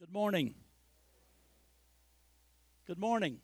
[0.00, 0.54] Good morning.
[2.84, 3.38] Good morning.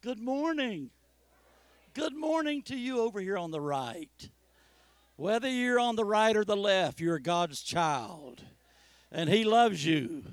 [0.00, 0.90] Good morning.
[1.94, 4.30] Good morning to you over here on the right.
[5.14, 8.42] Whether you're on the right or the left, you're God's child.
[9.12, 10.24] And He loves you.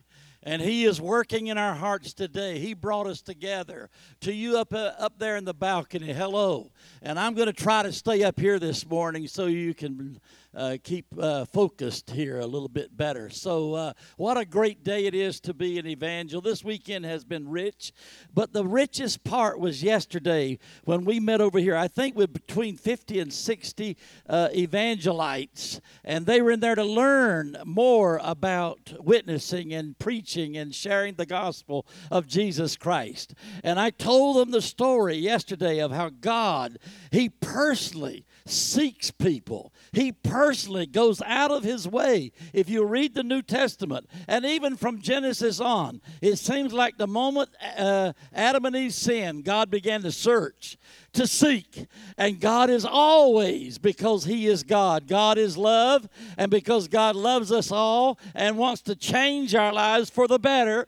[0.42, 2.58] And He is working in our hearts today.
[2.58, 3.92] He brought us together.
[4.21, 6.71] To you up, uh, up there in the balcony, hello.
[7.03, 10.19] And I'm going to try to stay up here this morning so you can
[10.58, 13.29] uh, keep uh, focused here a little bit better.
[13.29, 16.41] So, uh, what a great day it is to be an evangel.
[16.41, 17.93] This weekend has been rich,
[18.33, 21.75] but the richest part was yesterday when we met over here.
[21.75, 23.97] I think with between 50 and 60
[24.27, 30.73] uh, evangelites, and they were in there to learn more about witnessing and preaching and
[30.73, 33.35] sharing the gospel of Jesus Christ.
[33.63, 36.80] And I told them the story yesterday of how God,
[37.11, 39.73] He personally seeks people.
[39.91, 42.31] He personally goes out of his way.
[42.53, 47.07] If you read the New Testament, and even from Genesis on, it seems like the
[47.07, 50.77] moment uh, Adam and Eve sinned, God began to search,
[51.13, 51.88] to seek.
[52.17, 56.07] And God is always, because He is God, God is love,
[56.38, 60.88] and because God loves us all and wants to change our lives for the better.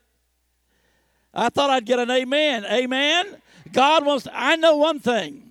[1.33, 2.65] I thought I'd get an amen.
[2.65, 3.37] Amen.
[3.71, 5.48] God wants, to, I know one thing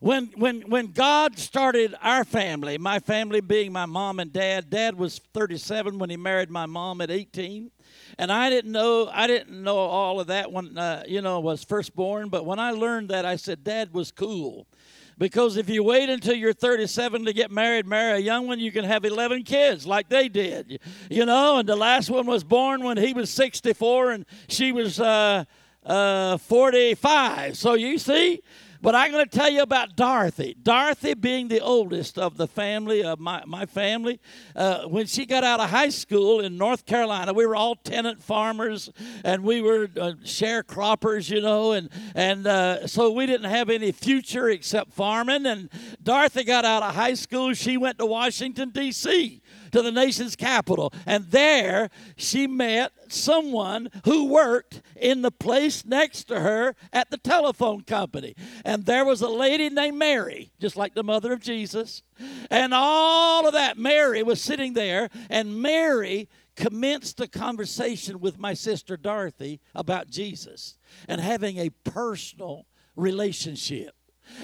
[0.00, 4.96] when when when God started our family, my family being my mom and dad, dad
[4.96, 7.70] was 37 when he married my mom at 18.
[8.18, 11.64] And I didn't know I didn't know all of that when uh, you know was
[11.64, 14.66] first born, but when I learned that I said dad was cool.
[15.18, 18.70] Because if you wait until you're 37 to get married, marry a young one, you
[18.70, 20.78] can have 11 kids like they did.
[21.08, 25.00] You know, and the last one was born when he was 64 and she was
[25.00, 25.44] uh,
[25.86, 27.56] uh, 45.
[27.56, 28.42] So you see,
[28.86, 30.56] but I'm going to tell you about Dorothy.
[30.62, 34.20] Dorothy, being the oldest of the family, of my, my family,
[34.54, 38.22] uh, when she got out of high school in North Carolina, we were all tenant
[38.22, 38.88] farmers
[39.24, 43.90] and we were uh, sharecroppers, you know, and, and uh, so we didn't have any
[43.90, 45.46] future except farming.
[45.46, 45.68] And
[46.00, 47.54] Dorothy got out of high school.
[47.54, 50.92] She went to Washington, D.C to the nation's capital.
[51.06, 57.18] And there she met someone who worked in the place next to her at the
[57.18, 58.34] telephone company.
[58.64, 62.02] And there was a lady named Mary, just like the mother of Jesus.
[62.50, 68.54] And all of that, Mary was sitting there, and Mary commenced a conversation with my
[68.54, 72.66] sister Dorothy about Jesus and having a personal
[72.96, 73.94] relationship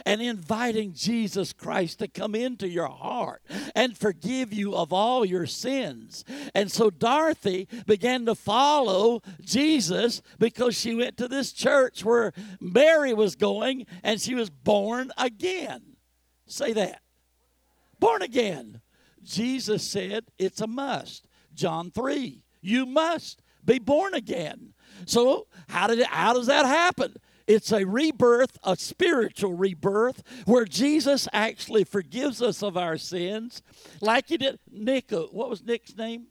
[0.04, 3.42] and inviting Jesus Christ to come into your heart
[3.74, 6.24] and forgive you of all your sins.
[6.54, 13.14] And so Dorothy began to follow Jesus because she went to this church where Mary
[13.14, 15.82] was going and she was born again.
[16.46, 17.00] Say that.
[17.98, 18.80] Born again.
[19.22, 21.28] Jesus said it's a must.
[21.54, 22.42] John 3.
[22.60, 24.74] You must be born again.
[25.06, 27.14] So how did it, how does that happen?
[27.46, 33.62] It's a rebirth, a spiritual rebirth, where Jesus actually forgives us of our sins,
[34.00, 35.10] like he did Nick.
[35.10, 36.26] What was Nick's name?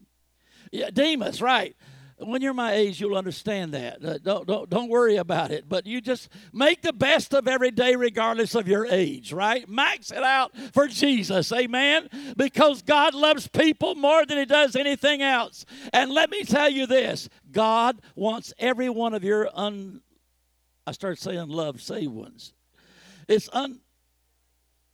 [0.72, 1.76] Yeah, Demas, right.
[2.18, 4.06] When you're my age, you'll understand that.
[4.06, 5.68] Uh, don't, don't, don't worry about it.
[5.68, 9.68] But you just make the best of every day, regardless of your age, right?
[9.68, 12.10] Max it out for Jesus, amen?
[12.38, 15.66] Because God loves people more than He does anything else.
[15.94, 20.02] And let me tell you this God wants every one of your un
[20.86, 22.54] I start saying love saved ones.
[23.28, 23.80] It's un,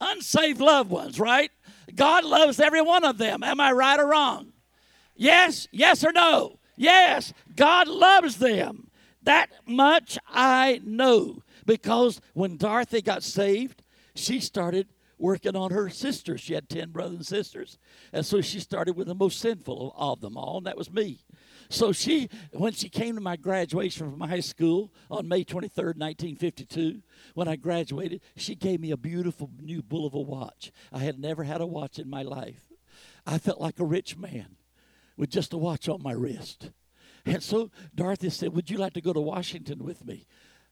[0.02, 1.52] unsaved loved ones, right?
[1.96, 3.44] God loves every one of them.
[3.44, 4.54] Am I right or wrong?
[5.16, 6.60] Yes, yes or no?
[6.76, 8.90] Yes, God loves them.
[9.24, 13.84] That much I know because when Dorothy got saved,
[14.16, 14.88] she started
[15.18, 16.42] working on her sisters.
[16.42, 17.78] She had 10 brothers and sisters.
[18.14, 21.26] And so she started with the most sinful of them all, and that was me.
[21.70, 27.02] So she, when she came to my graduation from high school on May 23rd, 1952,
[27.34, 30.72] when I graduated, she gave me a beautiful new Bulova watch.
[30.94, 32.72] I had never had a watch in my life.
[33.26, 34.56] I felt like a rich man
[35.18, 36.72] with just a watch on my wrist.
[37.26, 40.26] And so Dorothy said, Would you like to go to Washington with me?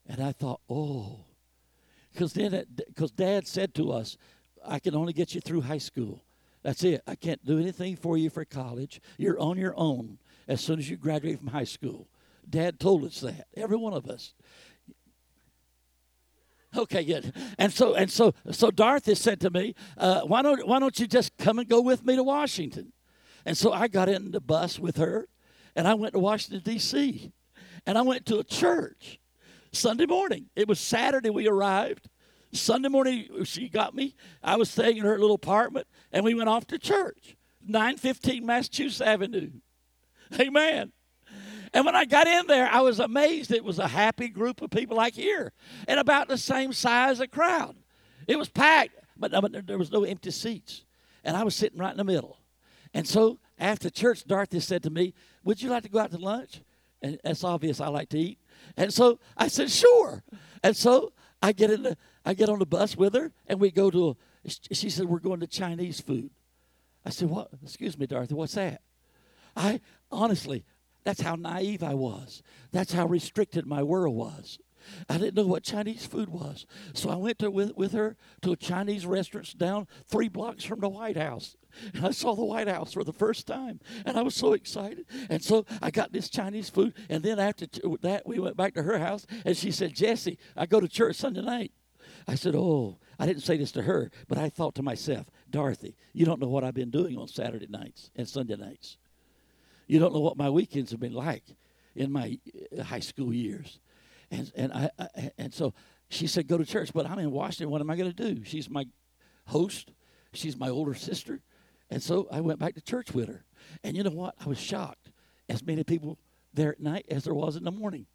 [0.07, 1.25] And I thought, Oh,
[2.13, 4.17] because then, because Dad said to us,
[4.65, 6.23] I can only get you through high school.
[6.63, 7.01] That's it.
[7.05, 9.01] I can't do anything for you for college.
[9.17, 12.07] You're on your own as soon as you graduate from high school.
[12.49, 13.47] Dad told us that.
[13.55, 14.33] Every one of us.
[16.77, 17.33] Okay, good.
[17.57, 21.07] And so and so so Dorothy said to me, uh, "Why don't why don't you
[21.07, 22.91] just come and go with me to Washington?"
[23.45, 25.27] And so I got in the bus with her,
[25.75, 27.31] and I went to Washington D.C.
[27.85, 29.19] and I went to a church
[29.71, 30.47] Sunday morning.
[30.55, 32.09] It was Saturday we arrived.
[32.51, 34.15] Sunday morning she got me.
[34.43, 38.45] I was staying in her little apartment, and we went off to church, nine fifteen
[38.45, 39.51] Massachusetts Avenue.
[40.39, 40.91] Amen.
[41.73, 43.51] And when I got in there, I was amazed.
[43.51, 45.51] It was a happy group of people like here,
[45.87, 47.75] and about the same size a crowd.
[48.27, 49.31] It was packed, but
[49.65, 50.83] there was no empty seats.
[51.23, 52.37] And I was sitting right in the middle.
[52.93, 56.17] And so after church, Dorothy said to me, Would you like to go out to
[56.17, 56.61] lunch?
[57.01, 58.39] And it's obvious I like to eat.
[58.77, 60.23] And so I said, Sure.
[60.63, 63.69] And so I get in the I get on the bus with her and we
[63.69, 64.09] go to
[64.45, 66.29] a, she said, We're going to Chinese food.
[67.03, 68.81] I said, What excuse me, Dorothy, what's that?
[69.55, 69.79] I
[70.11, 70.65] honestly,
[71.03, 72.41] that's how naive I was.
[72.71, 74.59] That's how restricted my world was.
[75.09, 76.65] I didn't know what Chinese food was.
[76.93, 80.79] So I went to, with, with her to a Chinese restaurant down three blocks from
[80.79, 81.55] the White House.
[81.93, 85.05] And I saw the White House for the first time, and I was so excited.
[85.29, 87.67] And so I got this Chinese food, and then after
[88.01, 91.17] that, we went back to her house, and she said, Jesse, I go to church
[91.17, 91.71] Sunday night.
[92.27, 95.95] I said, Oh, I didn't say this to her, but I thought to myself, Dorothy,
[96.13, 98.97] you don't know what I've been doing on Saturday nights and Sunday nights.
[99.87, 101.43] You don't know what my weekends have been like
[101.95, 102.39] in my
[102.77, 103.79] uh, high school years.
[104.31, 105.73] And, and, I, I and so
[106.09, 107.69] she said, Go to church, but I'm in Washington.
[107.69, 108.43] What am I going to do?
[108.43, 108.85] She's my
[109.47, 109.91] host,
[110.33, 111.41] she's my older sister.
[111.89, 113.45] And so I went back to church with her.
[113.83, 114.35] And you know what?
[114.43, 115.11] I was shocked.
[115.47, 116.17] As many people
[116.53, 118.07] there at night as there was in the morning.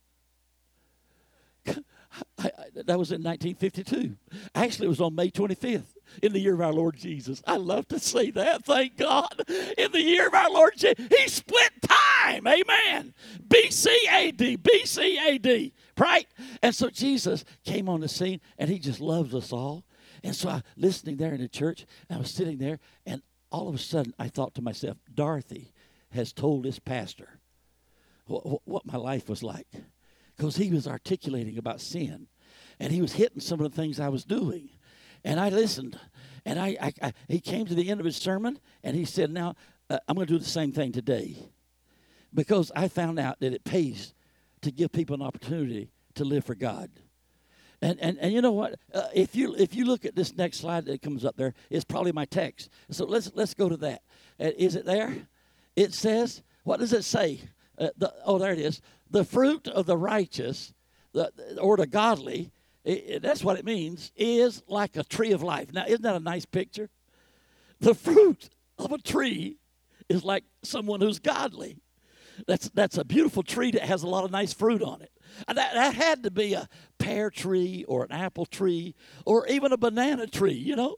[1.67, 1.75] I,
[2.39, 4.17] I, that was in 1952.
[4.55, 7.43] Actually, it was on May 25th in the year of our Lord Jesus.
[7.47, 8.65] I love to say that.
[8.65, 9.43] Thank God.
[9.79, 12.47] In the year of our Lord Jesus, He split time.
[12.47, 13.15] Amen.
[13.47, 16.27] BCAD, BCAD, right?
[16.63, 19.85] And so Jesus came on the scene and He just loves us all.
[20.23, 23.75] And so I listening there in the church, I was sitting there, and all of
[23.75, 25.73] a sudden I thought to myself, Dorothy
[26.11, 27.41] has told this pastor
[28.27, 29.69] what, what my life was like.
[30.37, 32.27] Because he was articulating about sin.
[32.79, 34.71] And he was hitting some of the things I was doing.
[35.25, 35.99] And I listened.
[36.45, 39.31] And I, I, I he came to the end of his sermon and he said,
[39.31, 39.55] Now,
[39.89, 41.37] uh, I'm going to do the same thing today.
[42.33, 44.15] Because I found out that it pays
[44.63, 46.91] to give people an opportunity to live for God.
[47.83, 48.79] And, and, and you know what?
[48.93, 51.85] Uh, if you if you look at this next slide that comes up there, it's
[51.85, 52.69] probably my text.
[52.91, 54.03] So let's let's go to that.
[54.39, 55.17] Uh, is it there?
[55.77, 57.41] It says, what does it say?
[57.79, 58.83] Uh, the, oh, there it is.
[59.11, 60.75] The fruit of the righteous,
[61.13, 62.53] the, or the godly,
[62.85, 65.73] it, it, that's what it means, is like a tree of life.
[65.73, 66.89] Now, isn't that a nice picture?
[67.81, 69.59] The fruit of a tree
[70.09, 71.79] is like someone who's godly.
[72.47, 75.11] That's, that's a beautiful tree that has a lot of nice fruit on it.
[75.47, 76.69] That, that had to be a
[76.99, 78.95] pear tree or an apple tree
[79.25, 80.97] or even a banana tree, you know,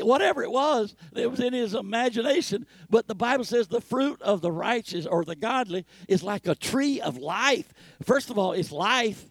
[0.00, 2.66] whatever it was, it was in his imagination.
[2.90, 6.54] But the Bible says the fruit of the righteous or the godly is like a
[6.54, 7.72] tree of life.
[8.02, 9.30] First of all, it's life,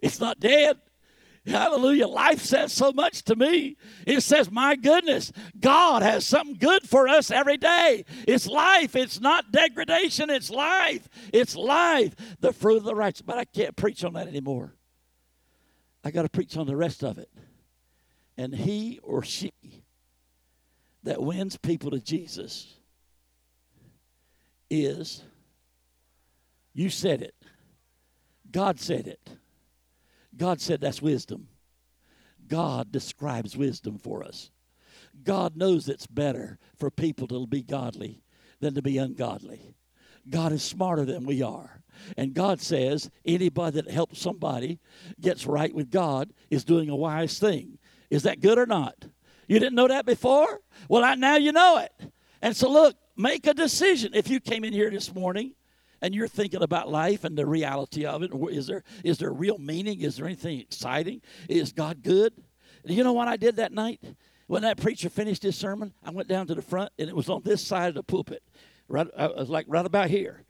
[0.00, 0.78] it's not dead.
[1.46, 2.08] Hallelujah.
[2.08, 3.76] Life says so much to me.
[4.06, 5.30] It says, my goodness,
[5.60, 8.06] God has something good for us every day.
[8.26, 8.96] It's life.
[8.96, 10.30] It's not degradation.
[10.30, 11.06] It's life.
[11.34, 12.14] It's life.
[12.40, 13.20] The fruit of the righteous.
[13.20, 14.74] But I can't preach on that anymore.
[16.02, 17.30] I got to preach on the rest of it.
[18.38, 19.52] And he or she
[21.02, 22.74] that wins people to Jesus
[24.70, 25.22] is,
[26.72, 27.34] you said it,
[28.50, 29.20] God said it
[30.36, 31.48] God said that's wisdom.
[32.46, 34.50] God describes wisdom for us.
[35.22, 38.22] God knows it's better for people to be godly
[38.60, 39.76] than to be ungodly.
[40.28, 41.82] God is smarter than we are.
[42.16, 44.80] And God says anybody that helps somebody
[45.20, 47.78] gets right with God is doing a wise thing.
[48.10, 48.96] Is that good or not?
[49.46, 50.60] You didn't know that before?
[50.88, 52.10] Well, I, now you know it.
[52.42, 54.12] And so, look, make a decision.
[54.14, 55.54] If you came in here this morning
[56.04, 58.30] and you're thinking about life and the reality of it.
[58.50, 60.02] Is there is there real meaning?
[60.02, 61.22] Is there anything exciting?
[61.48, 62.34] Is God good?
[62.84, 64.02] You know what I did that night?
[64.46, 67.30] When that preacher finished his sermon, I went down to the front and it was
[67.30, 68.42] on this side of the pulpit.
[68.86, 70.44] Right uh, I was like right about here.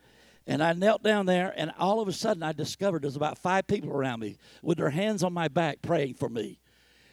[0.45, 3.67] And I knelt down there, and all of a sudden I discovered there's about five
[3.67, 6.59] people around me with their hands on my back praying for me.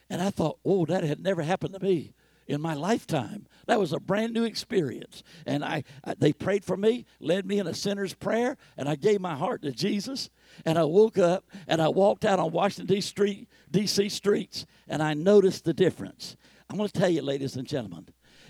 [0.10, 2.14] And I thought, oh, that had never happened to me
[2.52, 3.48] in my lifetime.
[3.68, 5.24] That was a brand new experience.
[5.46, 8.96] And I, I, they prayed for me, led me in a sinner's prayer, and I
[8.96, 10.30] gave my heart to Jesus.
[10.66, 13.02] And I woke up and I walked out on Washington.
[13.02, 14.10] Street, D.C.
[14.10, 16.36] streets, and I noticed the difference.
[16.70, 18.08] I'm going to tell you, ladies and gentlemen,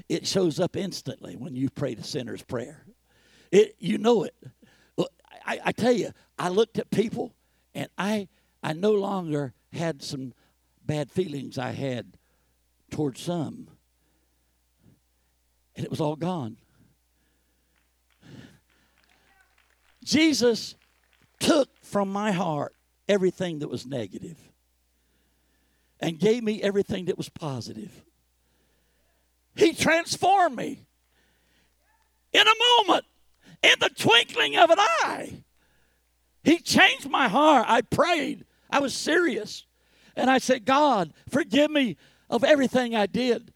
[0.10, 2.86] it shows up instantly when you pray the sinner's prayer.
[3.52, 4.36] It, you know it.
[5.46, 7.34] I, I tell you, I looked at people,
[7.76, 8.28] and I,
[8.64, 10.34] I no longer had some
[10.84, 12.14] bad feelings I had
[12.90, 13.68] towards some
[15.76, 16.58] and it was all gone.
[20.04, 20.76] Jesus
[21.40, 22.76] took from my heart
[23.08, 24.38] everything that was negative
[26.00, 28.04] and gave me everything that was positive.
[29.56, 30.86] He transformed me
[32.34, 33.06] in a moment,
[33.62, 35.44] in the twinkling of an eye.
[36.44, 37.66] He changed my heart.
[37.70, 38.46] I prayed.
[38.70, 39.66] I was serious.
[40.16, 41.98] And I said, God, forgive me
[42.30, 43.54] of everything I did.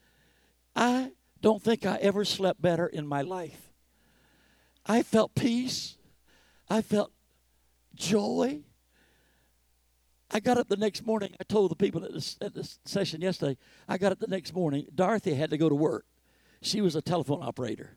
[0.75, 1.11] I
[1.45, 3.71] don't think I ever slept better in my life.
[4.83, 5.95] I felt peace.
[6.71, 7.11] I felt
[7.93, 8.61] joy.
[10.31, 11.35] I got up the next morning.
[11.39, 12.53] I told the people at this, at
[12.85, 14.87] session yesterday, I got up the next morning.
[14.95, 16.07] Dorothy had to go to work.
[16.63, 17.95] She was a telephone operator.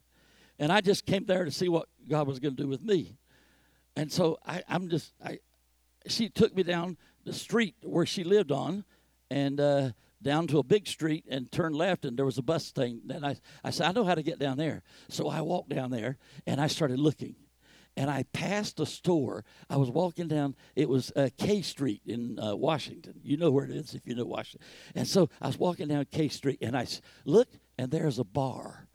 [0.59, 3.17] And I just came there to see what God was going to do with me.
[3.97, 5.38] And so I, I'm just, I,
[6.07, 8.85] she took me down the street where she lived on
[9.31, 9.90] and uh,
[10.23, 13.01] down to a big street and turned left, and there was a bus thing.
[13.11, 14.83] And I, I said, I know how to get down there.
[15.09, 17.37] So I walked down there and I started looking
[17.99, 19.45] and I passed a store.
[19.69, 23.15] I was walking down, it was uh, K Street in uh, Washington.
[23.25, 24.67] You know where it is if you know Washington.
[24.95, 26.87] And so I was walking down K Street and I
[27.25, 28.87] looked, and there's a bar,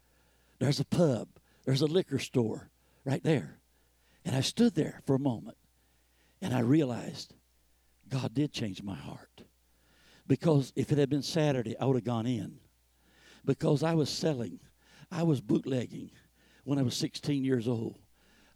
[0.58, 1.28] there's a pub,
[1.64, 2.70] there's a liquor store
[3.04, 3.58] right there.
[4.24, 5.58] And I stood there for a moment
[6.40, 7.34] and I realized
[8.08, 9.33] God did change my heart.
[10.26, 12.58] Because if it had been Saturday, I would have gone in.
[13.44, 14.60] Because I was selling,
[15.10, 16.10] I was bootlegging
[16.64, 17.98] when I was 16 years old.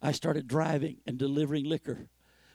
[0.01, 2.07] I started driving and delivering liquor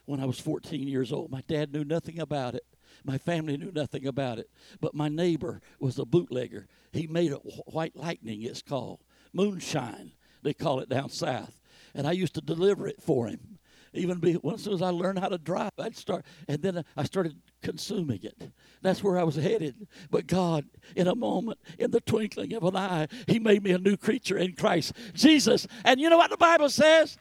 [0.06, 1.30] when I was 14 years old.
[1.30, 2.64] My dad knew nothing about it.
[3.04, 4.50] My family knew nothing about it.
[4.80, 6.66] But my neighbor was a bootlegger.
[6.92, 9.00] He made a white lightning, it's called.
[9.32, 11.60] Moonshine, they call it down south.
[11.94, 13.58] And I used to deliver it for him.
[13.94, 17.36] Even be, soon as I learned how to drive, I'd start, and then I started
[17.62, 18.50] consuming it.
[18.82, 19.86] That's where I was headed.
[20.10, 23.78] But God, in a moment, in the twinkling of an eye, He made me a
[23.78, 25.66] new creature in Christ Jesus.
[25.84, 27.16] And you know what the Bible says?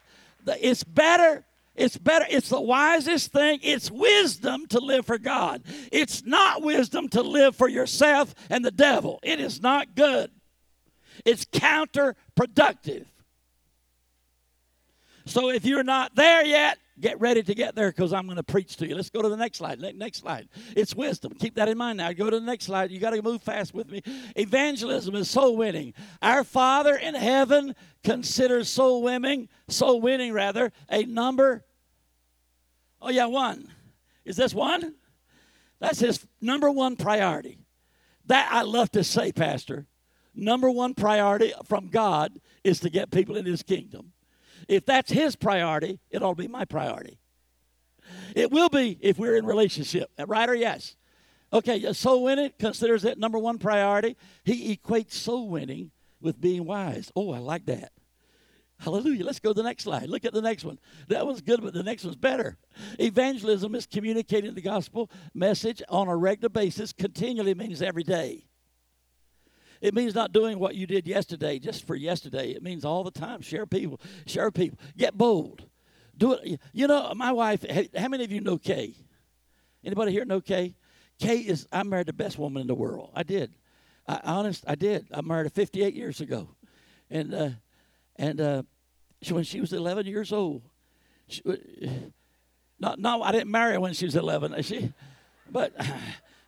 [0.46, 1.44] It's better.
[1.76, 2.26] It's better.
[2.28, 3.60] It's the wisest thing.
[3.62, 5.62] It's wisdom to live for God.
[5.90, 9.20] It's not wisdom to live for yourself and the devil.
[9.22, 10.30] It is not good.
[11.24, 13.06] It's counterproductive.
[15.26, 18.42] So if you're not there yet, get ready to get there because I'm going to
[18.42, 18.94] preach to you.
[18.94, 19.80] Let's go to the next slide.
[19.80, 20.48] Next slide.
[20.76, 21.32] It's wisdom.
[21.34, 22.12] Keep that in mind now.
[22.12, 22.90] Go to the next slide.
[22.90, 24.02] You got to move fast with me.
[24.36, 25.94] Evangelism is soul winning.
[26.22, 31.64] Our Father in heaven considers soul winning, soul winning rather, a number.
[33.00, 33.70] Oh yeah, one.
[34.24, 34.94] Is this one?
[35.80, 37.58] That's his number one priority.
[38.26, 39.86] That I love to say, Pastor.
[40.34, 44.13] Number one priority from God is to get people in his kingdom.
[44.68, 47.18] If that's his priority, it ought to be my priority.
[48.34, 50.96] It will be if we're in relationship, right or yes?
[51.52, 54.16] Okay, soul winning considers it number one priority.
[54.44, 57.12] He equates soul winning with being wise.
[57.14, 57.92] Oh, I like that.
[58.80, 59.24] Hallelujah.
[59.24, 60.08] Let's go to the next slide.
[60.08, 60.78] Look at the next one.
[61.08, 62.58] That one's good, but the next one's better.
[62.98, 68.46] Evangelism is communicating the gospel message on a regular basis, continually means every day.
[69.84, 72.52] It means not doing what you did yesterday just for yesterday.
[72.52, 73.42] It means all the time.
[73.42, 74.00] Share people.
[74.24, 74.78] Share people.
[74.96, 75.66] Get bold.
[76.16, 76.58] Do it.
[76.72, 77.66] You know, my wife.
[77.94, 78.94] How many of you know Kay?
[79.84, 80.74] Anybody here know Kay?
[81.18, 81.66] Kay is.
[81.70, 83.10] I married the best woman in the world.
[83.14, 83.56] I did.
[84.08, 84.64] I honest.
[84.66, 85.06] I did.
[85.12, 86.48] I married her 58 years ago,
[87.10, 87.50] and uh,
[88.16, 88.62] and uh,
[89.20, 90.62] she, when she was 11 years old,
[91.28, 91.42] she,
[92.80, 94.62] not no, I didn't marry her when she was 11.
[94.62, 94.94] She,
[95.50, 95.74] but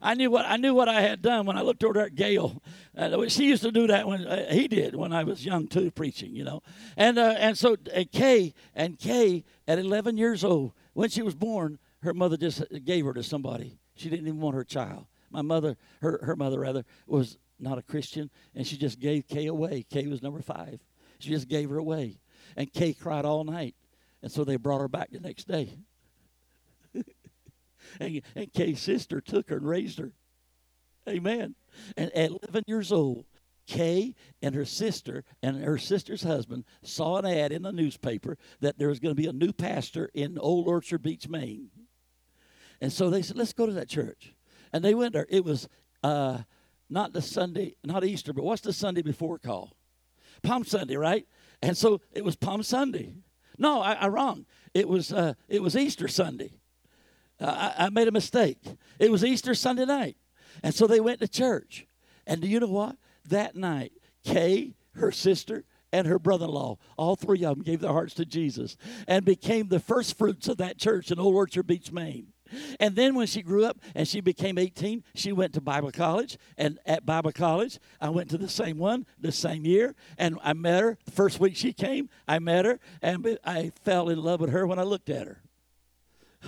[0.00, 2.62] I knew what I knew what I had done when I looked over at Gail.
[2.97, 5.91] Uh, she used to do that when uh, he did when I was young too,
[5.91, 6.62] preaching, you know.
[6.97, 11.35] And uh, and so uh, Kay and Kay at 11 years old, when she was
[11.35, 13.79] born, her mother just gave her to somebody.
[13.95, 15.07] She didn't even want her child.
[15.31, 19.47] My mother, her her mother rather, was not a Christian, and she just gave Kay
[19.47, 19.87] away.
[19.88, 20.81] Kay was number five.
[21.19, 22.21] She just gave her away,
[22.55, 23.75] and Kay cried all night,
[24.23, 25.79] and so they brought her back the next day.
[28.00, 30.12] And, and Kay's sister took her and raised her.
[31.09, 31.55] Amen.
[31.97, 33.26] And at 11 years old,
[33.67, 38.79] Kay and her sister and her sister's husband saw an ad in the newspaper that
[38.79, 41.71] there was going to be a new pastor in Old Orchard Beach, Maine.
[42.81, 44.35] And so they said, let's go to that church.
[44.73, 45.26] And they went there.
[45.29, 45.69] It was
[46.03, 46.38] uh,
[46.88, 49.76] not the Sunday, not Easter, but what's the Sunday before call?
[50.43, 51.26] Palm Sunday, right?
[51.62, 53.15] And so it was Palm Sunday.
[53.59, 54.47] No, I, I wrong.
[54.75, 56.53] It was uh, it was Easter Sunday.
[57.40, 58.59] Uh, I, I made a mistake.
[58.99, 60.16] It was Easter Sunday night.
[60.62, 61.87] And so they went to church.
[62.26, 62.97] And do you know what?
[63.28, 63.93] That night,
[64.25, 68.14] Kay, her sister, and her brother in law, all three of them gave their hearts
[68.14, 68.76] to Jesus
[69.07, 72.33] and became the first fruits of that church in Old Orchard Beach, Maine.
[72.78, 76.38] And then when she grew up and she became 18, she went to Bible college.
[76.57, 79.95] And at Bible college, I went to the same one the same year.
[80.16, 80.99] And I met her.
[81.05, 82.78] The first week she came, I met her.
[83.02, 85.43] And I fell in love with her when I looked at her.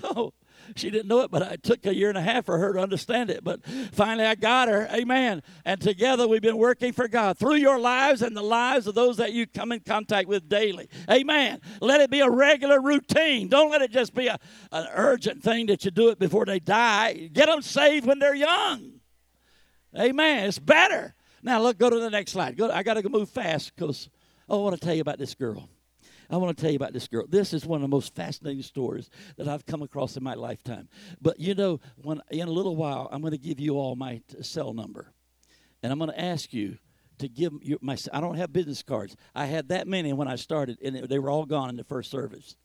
[0.04, 0.32] Oh,
[0.76, 2.80] She didn't know it, but it took a year and a half for her to
[2.80, 3.42] understand it.
[3.44, 4.88] But finally, I got her.
[4.92, 5.42] Amen.
[5.64, 9.16] And together, we've been working for God through your lives and the lives of those
[9.18, 10.88] that you come in contact with daily.
[11.10, 11.60] Amen.
[11.80, 13.48] Let it be a regular routine.
[13.48, 14.38] Don't let it just be a,
[14.72, 17.30] an urgent thing that you do it before they die.
[17.32, 19.00] Get them saved when they're young.
[19.98, 20.46] Amen.
[20.46, 21.14] It's better.
[21.42, 22.56] Now, look, go to the next slide.
[22.56, 24.08] Go, I got to move fast because
[24.48, 25.68] I want to tell you about this girl.
[26.30, 27.24] I want to tell you about this girl.
[27.26, 30.88] This is one of the most fascinating stories that I've come across in my lifetime.
[31.20, 34.20] But you know, when in a little while, I'm going to give you all my
[34.28, 35.12] t- cell number,
[35.82, 36.78] and I'm going to ask you
[37.18, 37.96] to give you my.
[38.12, 39.16] I don't have business cards.
[39.34, 42.10] I had that many when I started, and they were all gone in the first
[42.10, 42.56] service.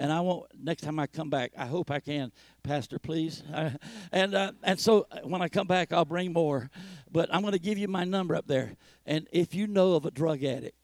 [0.00, 0.46] And I won't.
[0.62, 1.52] next time I come back.
[1.58, 2.30] I hope I can,
[2.62, 3.42] Pastor, please.
[4.12, 6.70] and uh, and so uh, when I come back, I'll bring more.
[7.10, 8.76] But I'm going to give you my number up there.
[9.06, 10.76] And if you know of a drug addict,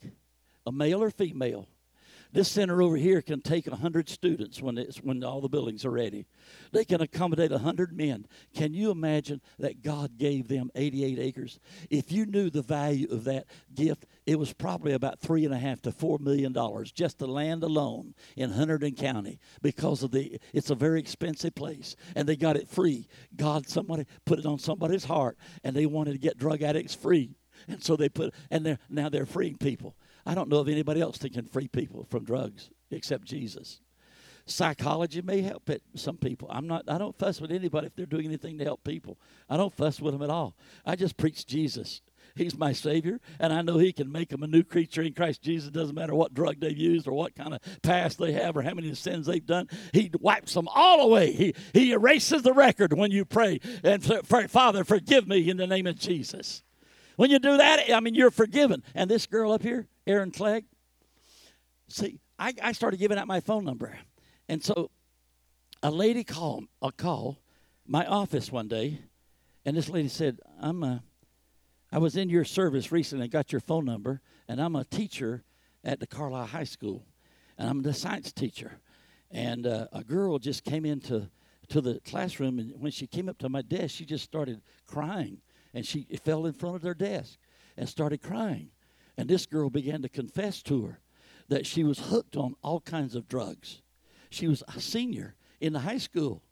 [0.67, 1.69] a male or female,
[2.35, 5.91] this center over here can take 100 students when, it's, when all the buildings are
[5.91, 6.27] ready.
[6.73, 8.27] They can accommodate 100 men.
[8.55, 11.61] Can you imagine that God gave them 88 acres?
[11.91, 15.59] If you knew the value of that gift, it was probably about three and a
[15.59, 20.41] half to four million dollars just the land alone in Hunterdon County because of the
[20.53, 23.07] it's a very expensive place and they got it free.
[23.37, 27.37] God somebody put it on somebody's heart and they wanted to get drug addicts free.
[27.69, 29.95] And so they put and they're now they're freeing people.
[30.27, 33.81] I don't know of anybody else that can free people from drugs except Jesus.
[34.47, 36.49] Psychology may help it, some people.
[36.51, 36.85] I'm not.
[36.87, 39.19] I don't fuss with anybody if they're doing anything to help people.
[39.49, 40.55] I don't fuss with them at all.
[40.85, 42.03] I just preach Jesus.
[42.35, 45.41] He's my Savior, and I know He can make them a new creature in Christ
[45.41, 45.71] Jesus.
[45.71, 48.75] Doesn't matter what drug they've used or what kind of past they have or how
[48.75, 49.69] many sins they've done.
[49.93, 51.33] He wipes them all away.
[51.33, 55.67] He He erases the record when you pray and say, Father, forgive me in the
[55.67, 56.63] name of Jesus.
[57.17, 58.83] When you do that, I mean, you're forgiven.
[58.95, 60.65] And this girl up here, Erin Clegg,
[61.89, 63.97] see, I, I started giving out my phone number.
[64.49, 64.91] And so
[65.83, 67.39] a lady called, a call
[67.87, 69.01] my office one day,
[69.65, 71.03] and this lady said, I'm a,
[71.91, 75.45] I was in your service recently, and got your phone number, and I'm a teacher
[75.85, 77.07] at the Carlisle High School,
[77.57, 78.81] and I'm the science teacher.
[79.31, 81.29] And uh, a girl just came into
[81.69, 85.41] to the classroom, and when she came up to my desk, she just started crying
[85.73, 87.39] and she fell in front of their desk
[87.77, 88.71] and started crying.
[89.17, 91.01] And this girl began to confess to her
[91.49, 93.83] that she was hooked on all kinds of drugs.
[94.31, 96.43] She was a senior in the high school,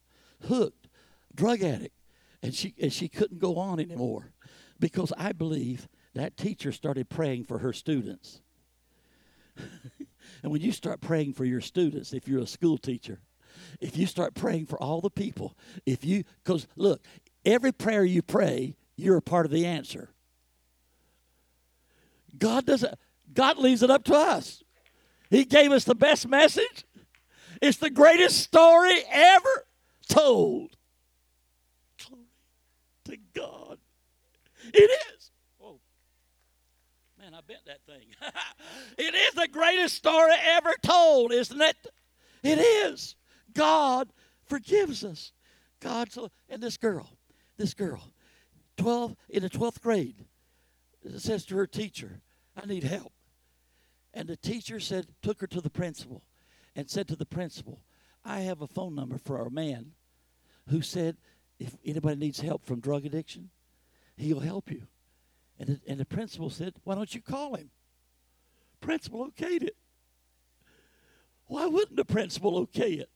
[0.47, 0.89] hooked,
[1.35, 1.97] drug addict,
[2.43, 4.33] and she and she couldn't go on anymore
[4.79, 8.43] because I believe that teacher started praying for her students.
[9.57, 13.21] and when you start praying for your students, if you're a school teacher,
[13.81, 17.05] if you start praying for all the people, if you because look,
[17.45, 20.11] every prayer you pray you're a part of the answer.
[22.39, 22.95] God doesn't
[23.33, 24.63] God leaves it up to us.
[25.31, 26.85] He gave us the best message.
[27.61, 29.67] It's the greatest story ever
[30.09, 30.77] told.
[32.07, 32.25] Glory
[33.05, 33.79] to God.
[34.75, 35.31] It is.
[35.61, 35.79] Oh,
[37.19, 38.09] man, I bent that thing.
[38.99, 41.77] it is the greatest story ever told, isn't it?
[42.43, 43.17] It is.
[43.55, 44.13] God
[44.45, 45.33] forgives us.
[45.81, 46.09] God,
[46.49, 47.09] and this girl,
[47.57, 48.03] this girl,
[48.77, 50.25] 12 in the 12th grade
[51.17, 52.21] says to her teacher,
[52.57, 53.13] I need help.
[54.15, 56.23] And the teacher said, took her to the principal
[56.77, 57.81] and said to the principal,
[58.25, 59.93] I have a phone number for our man
[60.69, 61.17] who said,
[61.59, 63.51] if anybody needs help from drug addiction,
[64.17, 64.83] he'll help you.
[65.59, 67.71] And the, and the principal said, Why don't you call him?
[68.81, 69.77] Principal okayed it.
[71.47, 73.11] Why wouldn't the principal okay it?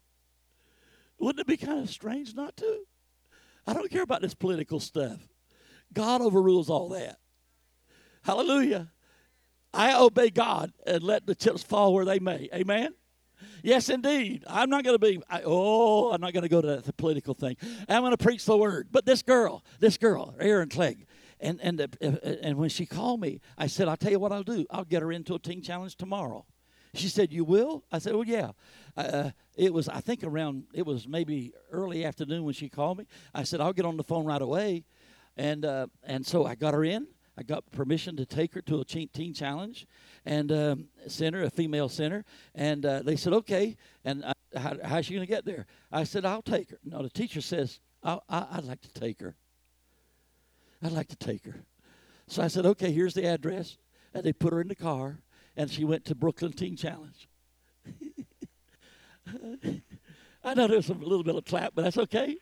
[1.19, 2.81] Wouldn't it be kind of strange not to?
[3.67, 5.19] I don't care about this political stuff.
[5.93, 7.19] God overrules all that.
[8.27, 8.91] Hallelujah.
[9.73, 12.49] I obey God and let the chips fall where they may.
[12.53, 12.93] Amen.
[13.63, 14.43] Yes, indeed.
[14.49, 17.35] I'm not going to be, I, oh, I'm not going to go to the political
[17.35, 17.57] thing.
[17.89, 18.89] I'm going to preach the word.
[18.91, 21.07] But this girl, this girl, Erin Clegg,
[21.39, 24.33] and, and, uh, uh, and when she called me, I said, I'll tell you what
[24.33, 24.67] I'll do.
[24.71, 26.47] I'll get her into a teen challenge tomorrow.
[26.95, 27.85] She said, You will?
[27.93, 28.53] I said, Well, yeah.
[28.97, 33.07] Uh, it was, I think, around, it was maybe early afternoon when she called me.
[33.33, 34.85] I said, I'll get on the phone right away.
[35.37, 37.07] And, uh, and so I got her in.
[37.39, 39.87] I got permission to take her to a teen challenge
[40.25, 42.25] and um, center, a female center.
[42.55, 43.77] And uh, they said, okay.
[44.05, 45.67] And I, how, how's she going to get there?
[45.93, 46.79] I said, I'll take her.
[46.85, 49.37] No, the teacher says, I, I'd like to take her.
[50.83, 51.65] I'd like to take her.
[52.29, 53.77] So I said, okay, here's the address.
[54.15, 55.21] And they put her in the car,
[55.57, 57.29] and she went to Brooklyn Teen Challenge.
[60.45, 62.39] I know there's a little bit of clap, but that's okay.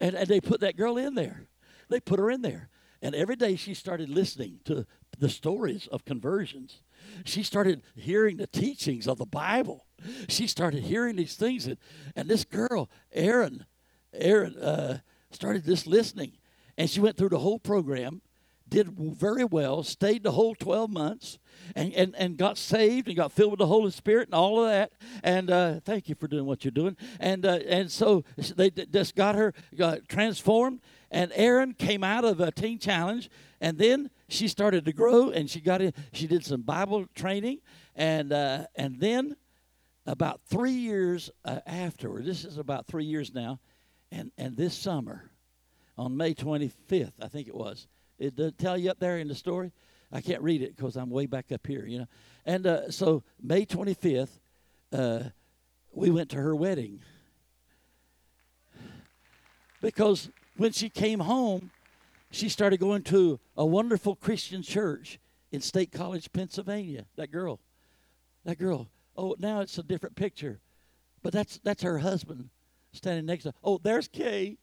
[0.00, 1.46] And, and they put that girl in there.
[1.88, 2.68] They put her in there.
[3.06, 4.84] And every day she started listening to
[5.16, 6.82] the stories of conversions.
[7.24, 9.86] She started hearing the teachings of the Bible.
[10.26, 11.68] She started hearing these things.
[11.68, 11.76] And,
[12.16, 13.64] and this girl, Erin,
[14.12, 14.98] Erin uh,
[15.30, 16.32] started just listening,
[16.76, 18.22] and she went through the whole program,
[18.68, 21.38] did very well, stayed the whole 12 months,
[21.76, 24.68] and, and, and got saved and got filled with the Holy Spirit and all of
[24.68, 24.90] that.
[25.22, 26.96] And uh, thank you for doing what you're doing.
[27.20, 30.80] And uh, and so they just got her got transformed.
[31.16, 35.48] And Erin came out of a teen challenge, and then she started to grow, and
[35.48, 35.94] she got in.
[36.12, 37.60] She did some Bible training,
[37.94, 39.34] and uh, and then
[40.04, 43.60] about three years uh, afterward, this is about three years now,
[44.12, 45.30] and and this summer,
[45.96, 47.86] on May 25th, I think it was.
[48.18, 49.72] It does tell you up there in the story.
[50.12, 52.08] I can't read it because I'm way back up here, you know.
[52.44, 54.38] And uh, so May 25th,
[54.92, 55.20] uh,
[55.94, 57.00] we went to her wedding
[59.80, 61.70] because when she came home,
[62.30, 65.18] she started going to a wonderful Christian church
[65.52, 67.06] in State College, Pennsylvania.
[67.16, 67.60] That girl,
[68.44, 68.88] that girl.
[69.16, 70.60] Oh, now it's a different picture,
[71.22, 72.50] but that's that's her husband
[72.92, 73.54] standing next to.
[73.62, 74.58] Oh, there's Kay.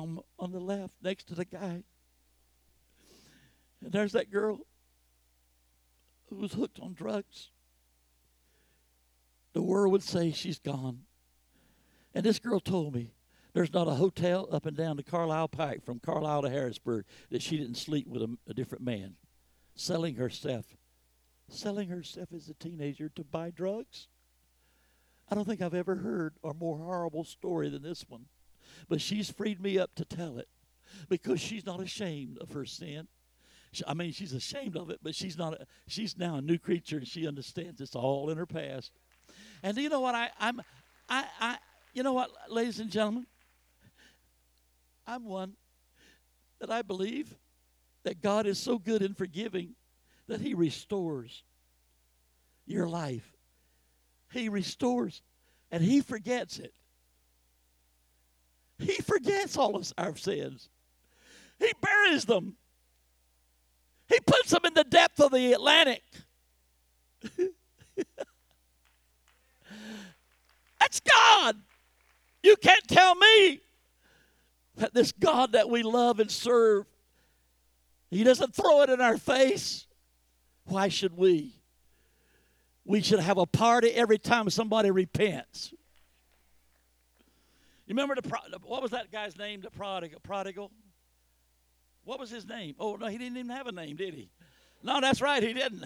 [0.00, 1.82] on, on the left next to the guy.
[3.82, 4.60] And there's that girl
[6.28, 7.50] who was hooked on drugs.
[9.52, 11.02] The world would say she's gone.
[12.14, 13.12] And this girl told me
[13.52, 17.42] there's not a hotel up and down the Carlisle Pike from Carlisle to Harrisburg that
[17.42, 19.14] she didn't sleep with a, a different man,
[19.74, 20.66] selling herself,
[21.48, 24.08] selling herself as a teenager to buy drugs.
[25.30, 28.26] I don't think I've ever heard a more horrible story than this one.
[28.88, 30.48] But she's freed me up to tell it
[31.08, 33.08] because she's not ashamed of her sin.
[33.86, 35.54] I mean, she's ashamed of it, but she's not.
[35.54, 38.90] A, she's now a new creature, and she understands it's all in her past.
[39.62, 40.16] And you know what?
[40.16, 40.60] I, I'm,
[41.08, 41.58] I, I,
[41.92, 43.26] you know what, ladies and gentlemen,
[45.06, 45.54] I'm one
[46.60, 47.34] that I believe
[48.04, 49.74] that God is so good in forgiving
[50.28, 51.42] that He restores
[52.66, 53.32] your life.
[54.32, 55.22] He restores,
[55.70, 56.72] and He forgets it.
[58.78, 60.68] He forgets all of our sins.
[61.58, 62.56] He buries them.
[64.08, 66.02] He puts them in the depth of the Atlantic.
[70.80, 71.56] That's God.
[72.42, 73.60] You can't tell me
[74.76, 76.86] that this God that we love and serve,
[78.10, 79.86] He doesn't throw it in our face.
[80.64, 81.54] Why should we?
[82.84, 85.72] We should have a party every time somebody repents.
[87.86, 89.60] You remember the what was that guy's name?
[89.60, 90.20] The prodigal.
[90.20, 90.70] Prodigal.
[92.04, 92.74] What was his name?
[92.78, 94.30] Oh no, he didn't even have a name, did he?
[94.82, 95.84] No, that's right, he didn't.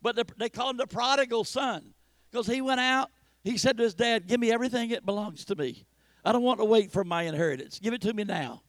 [0.00, 1.94] But the, they called him the prodigal son
[2.30, 3.10] because he went out.
[3.44, 5.84] He said to his dad, "Give me everything that belongs to me.
[6.24, 7.78] I don't want to wait for my inheritance.
[7.78, 8.62] Give it to me now."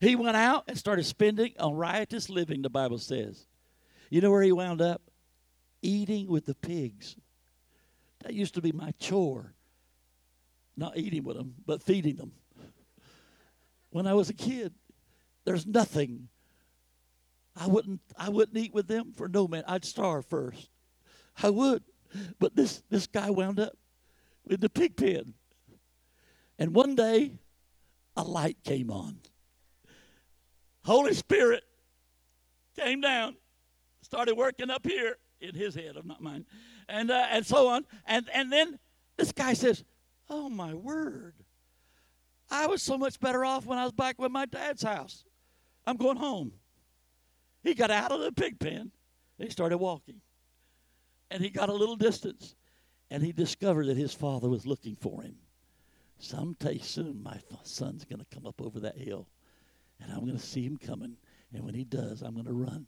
[0.00, 2.62] He went out and started spending on riotous living.
[2.62, 3.46] The Bible says.
[4.10, 5.02] You know where he wound up?
[5.82, 7.16] Eating with the pigs.
[8.20, 9.54] That used to be my chore
[10.78, 12.32] not eating with them, but feeding them.
[13.90, 14.72] When I was a kid,
[15.44, 16.28] there's nothing.
[17.56, 19.64] I wouldn't I wouldn't eat with them for no man.
[19.66, 20.70] I'd starve first.
[21.42, 21.82] I would.
[22.38, 23.76] But this this guy wound up
[24.48, 25.34] in the pig pen.
[26.58, 27.32] And one day
[28.16, 29.18] a light came on.
[30.84, 31.62] Holy Spirit
[32.76, 33.36] came down,
[34.02, 36.46] started working up here in his head, of not mine,
[36.88, 37.84] and uh, and so on.
[38.06, 38.78] And and then
[39.16, 39.84] this guy says,
[40.30, 41.34] Oh, my word.
[42.50, 45.24] I was so much better off when I was back with my dad's house.
[45.86, 46.52] I'm going home.
[47.62, 48.90] He got out of the pig pen
[49.38, 50.20] he started walking.
[51.30, 52.56] And he got a little distance
[53.10, 55.36] and he discovered that his father was looking for him.
[56.18, 59.28] Someday soon, my son's going to come up over that hill
[60.00, 61.16] and I'm going to see him coming.
[61.52, 62.86] And when he does, I'm going to run.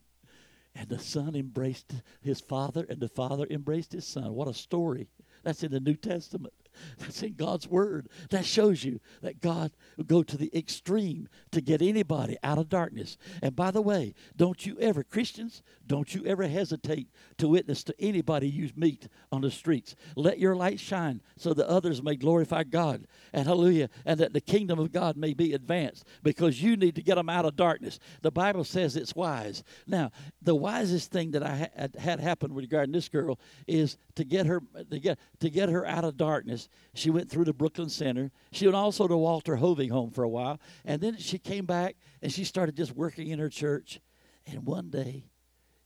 [0.75, 4.33] And the son embraced his father, and the father embraced his son.
[4.33, 5.09] What a story.
[5.43, 6.53] That's in the New Testament.
[6.99, 8.09] That's in God's Word.
[8.29, 12.69] That shows you that God will go to the extreme to get anybody out of
[12.69, 13.17] darkness.
[13.41, 17.95] And by the way, don't you ever, Christians, don't you ever hesitate to witness to
[17.99, 19.95] anybody you meet on the streets.
[20.15, 23.07] Let your light shine so that others may glorify God.
[23.33, 23.89] And hallelujah.
[24.05, 27.29] And that the kingdom of God may be advanced because you need to get them
[27.29, 27.99] out of darkness.
[28.21, 29.63] The Bible says it's wise.
[29.87, 34.61] Now, the wisest thing that I had happen regarding this girl is to get her
[34.89, 36.60] to get to get her out of darkness
[36.93, 38.31] she went through the Brooklyn Center.
[38.51, 40.59] She went also to Walter Hoving home for a while.
[40.85, 43.99] And then she came back and she started just working in her church.
[44.45, 45.25] And one day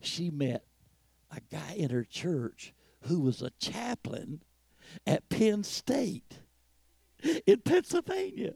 [0.01, 0.65] she met
[1.31, 4.41] a guy in her church who was a chaplain
[5.05, 6.39] at Penn State
[7.45, 8.53] in Pennsylvania.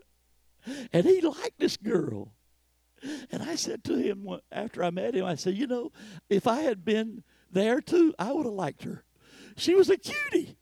[0.91, 2.33] And he liked this girl.
[3.31, 5.91] And I said to him after I met him, I said, You know,
[6.29, 9.05] if I had been there too, I would have liked her.
[9.55, 10.57] She was a cutie.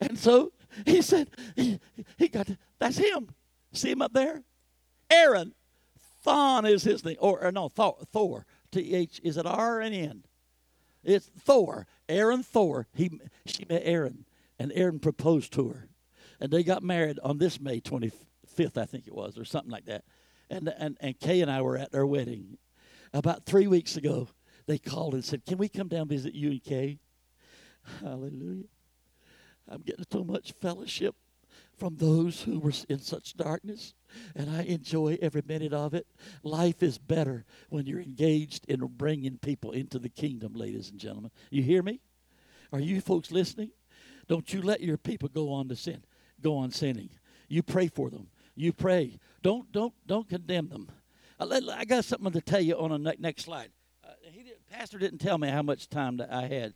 [0.00, 0.52] And so
[0.86, 1.80] he said, he,
[2.16, 3.30] he got, that's him.
[3.72, 4.42] See him up there?
[5.10, 5.54] Aaron.
[6.22, 7.16] Thon is his name.
[7.18, 7.96] Or, or no, Thor.
[8.12, 8.46] Thor.
[8.70, 10.24] T H, is it R and N?
[11.02, 11.86] It's Thor.
[12.08, 12.86] Aaron Thor.
[12.94, 13.10] He,
[13.46, 14.26] she met Aaron,
[14.58, 15.88] and Aaron proposed to her.
[16.40, 19.86] And they got married on this May 25th, I think it was, or something like
[19.86, 20.04] that.
[20.48, 22.58] And, and, and Kay and I were at their wedding.
[23.12, 24.28] About three weeks ago,
[24.66, 26.98] they called and said, Can we come down visit you and Kay?
[28.00, 28.64] Hallelujah.
[29.70, 31.14] I'm getting so much fellowship
[31.76, 33.94] from those who were in such darkness,
[34.34, 36.06] and I enjoy every minute of it.
[36.42, 41.30] Life is better when you're engaged in bringing people into the kingdom, ladies and gentlemen.
[41.50, 42.00] You hear me?
[42.72, 43.70] Are you folks listening?
[44.28, 46.04] Don't you let your people go on to sin,
[46.40, 47.10] go on sinning.
[47.48, 48.28] You pray for them.
[48.54, 49.18] You pray.
[49.42, 50.88] Don't don't don't condemn them.
[51.40, 53.70] I got something to tell you on the next slide.
[54.04, 56.74] Uh, he did, Pastor didn't tell me how much time that I had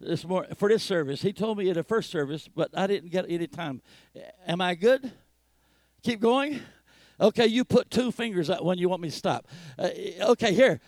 [0.00, 1.22] this morning for this service.
[1.22, 3.82] He told me in the first service, but I didn't get any time.
[4.46, 5.10] Am I good?
[6.02, 6.60] Keep going.
[7.20, 9.48] Okay, you put two fingers up when you want me to stop.
[9.78, 9.88] Uh,
[10.20, 10.80] okay, here.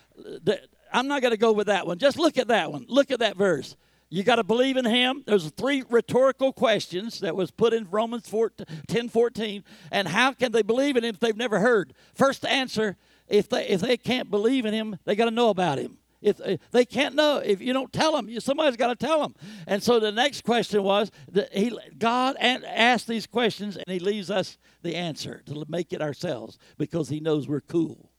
[0.92, 1.98] I'm not going to go with that one.
[1.98, 2.86] Just look at that one.
[2.88, 3.76] Look at that verse.
[4.10, 5.22] You got to believe in him.
[5.26, 8.52] There's three rhetorical questions that was put in Romans 4,
[8.88, 9.64] 10 14.
[9.92, 11.94] And how can they believe in him if they've never heard?
[12.14, 12.96] First answer
[13.28, 15.98] if they, if they can't believe in him, they got to know about him.
[16.22, 19.34] If, if, they can't know, if you don't tell them, somebody's got to tell them.
[19.66, 24.30] And so the next question was that he, God asked these questions and he leaves
[24.30, 28.10] us the answer to make it ourselves because he knows we're cool.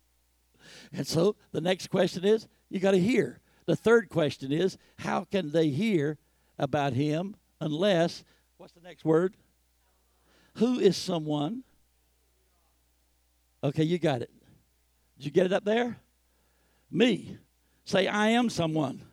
[0.91, 3.39] And so the next question is you got to hear.
[3.65, 6.17] The third question is how can they hear
[6.57, 8.23] about him unless,
[8.57, 9.35] what's the next word?
[10.55, 11.63] Who is someone?
[13.63, 14.31] Okay, you got it.
[15.17, 15.97] Did you get it up there?
[16.89, 17.37] Me.
[17.85, 19.03] Say, I am someone.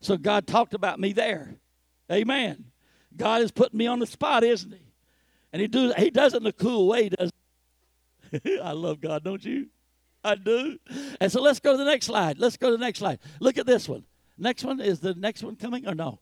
[0.00, 1.54] So God talked about me there.
[2.10, 2.66] Amen.
[3.16, 4.92] God is putting me on the spot, isn't he?
[5.52, 7.30] And he do he does it in a cool way, does
[8.62, 9.68] I love God, don't you?
[10.22, 10.78] I do.
[11.20, 12.38] And so let's go to the next slide.
[12.38, 13.18] Let's go to the next slide.
[13.40, 14.04] Look at this one.
[14.36, 16.18] Next one is the next one coming or no?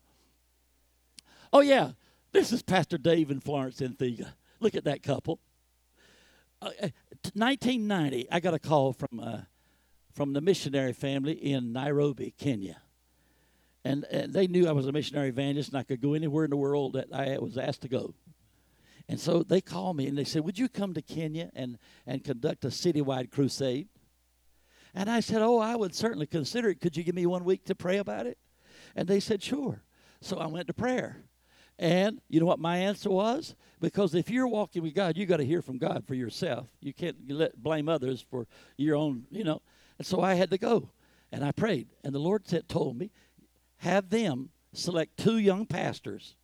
[1.52, 1.92] Oh yeah.
[2.32, 4.32] This is Pastor Dave and Florence Anthega.
[4.60, 5.38] Look at that couple.
[6.60, 6.70] Uh,
[7.34, 9.40] 1990, uh, I got a call from uh,
[10.14, 12.82] from the missionary family in Nairobi, Kenya.
[13.84, 16.50] And, and they knew I was a missionary evangelist and I could go anywhere in
[16.50, 18.14] the world that I was asked to go.
[19.08, 22.22] And so they called me and they said, Would you come to Kenya and, and
[22.22, 23.88] conduct a citywide crusade?
[24.94, 26.80] And I said, Oh, I would certainly consider it.
[26.80, 28.38] Could you give me one week to pray about it?
[28.94, 29.82] And they said, Sure.
[30.20, 31.24] So I went to prayer.
[31.78, 33.56] And you know what my answer was?
[33.80, 36.68] Because if you're walking with God, you got to hear from God for yourself.
[36.80, 38.46] You can't let blame others for
[38.76, 39.62] your own, you know.
[39.98, 40.90] And so I had to go.
[41.30, 41.88] And I prayed.
[42.04, 43.10] And the Lord said, told me,
[43.78, 46.36] have them select two young pastors.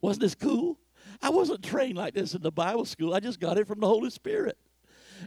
[0.00, 0.78] Wasn't this cool?
[1.20, 3.14] I wasn't trained like this in the Bible school.
[3.14, 4.58] I just got it from the Holy Spirit.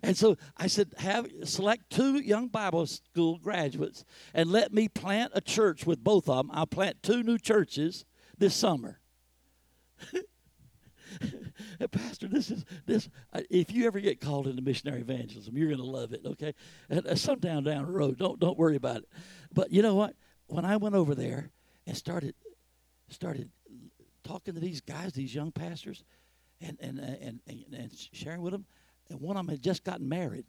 [0.03, 5.31] And so I said, have select two young Bible school graduates and let me plant
[5.35, 6.51] a church with both of them.
[6.53, 8.05] I'll plant two new churches
[8.37, 8.99] this summer.
[11.91, 13.09] Pastor, this is this.
[13.49, 16.21] If you ever get called into missionary evangelism, you're going to love it.
[16.25, 16.53] Okay,
[16.91, 19.09] uh, sometime down the road, don't don't worry about it.
[19.53, 20.15] But you know what?
[20.47, 21.51] When I went over there
[21.87, 22.35] and started
[23.09, 23.49] started
[24.23, 26.03] talking to these guys, these young pastors,
[26.61, 28.65] and and uh, and and, and sharing with them,
[29.09, 30.45] and one of them had just gotten married,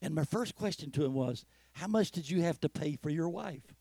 [0.00, 3.10] and my first question to him was, "How much did you have to pay for
[3.10, 3.74] your wife?"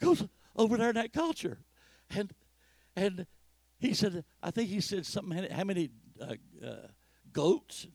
[0.00, 1.58] Goes over there in that culture,
[2.10, 2.32] and
[2.94, 3.26] and
[3.78, 6.74] he said, I think he said something, how many uh, uh,
[7.32, 7.86] goats,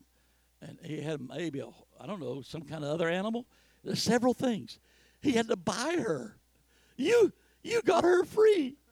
[0.62, 1.68] and he had maybe, a,
[2.00, 3.46] I don't know, some kind of other animal.
[3.84, 4.80] There's several things.
[5.22, 6.38] He had to buy her.
[6.96, 8.78] You, you got her free.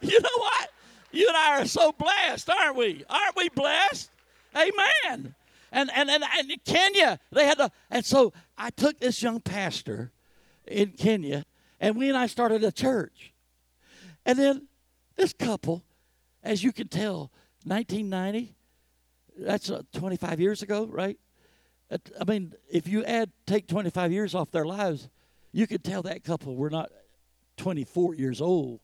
[0.00, 0.70] You know what?
[1.12, 3.04] You and I are so blessed, aren't we?
[3.08, 4.10] Aren't we blessed?
[4.56, 5.34] Amen.
[5.70, 10.10] And and and, and Kenya, they had to, and so I took this young pastor
[10.66, 11.44] in Kenya,
[11.78, 13.32] and we and I started a church.
[14.26, 14.68] And then
[15.16, 15.84] this couple
[16.48, 17.30] as you can tell,
[17.64, 18.54] 1990,
[19.38, 21.18] that's uh, 25 years ago, right?
[21.90, 25.10] I mean, if you add, take 25 years off their lives,
[25.52, 26.90] you could tell that couple were not
[27.58, 28.80] 24 years old.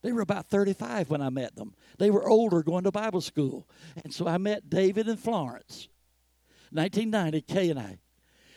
[0.00, 1.74] They were about 35 when I met them.
[1.98, 3.68] They were older going to Bible school.
[4.02, 5.88] And so I met David and Florence,
[6.70, 7.98] 1990, Kay and I.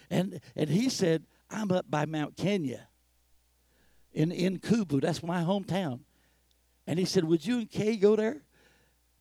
[0.09, 2.87] And, and he said, I'm up by Mount Kenya
[4.13, 5.01] in, in Kubu.
[5.01, 6.01] That's my hometown.
[6.89, 8.41] And he said, Would you and Kay go there?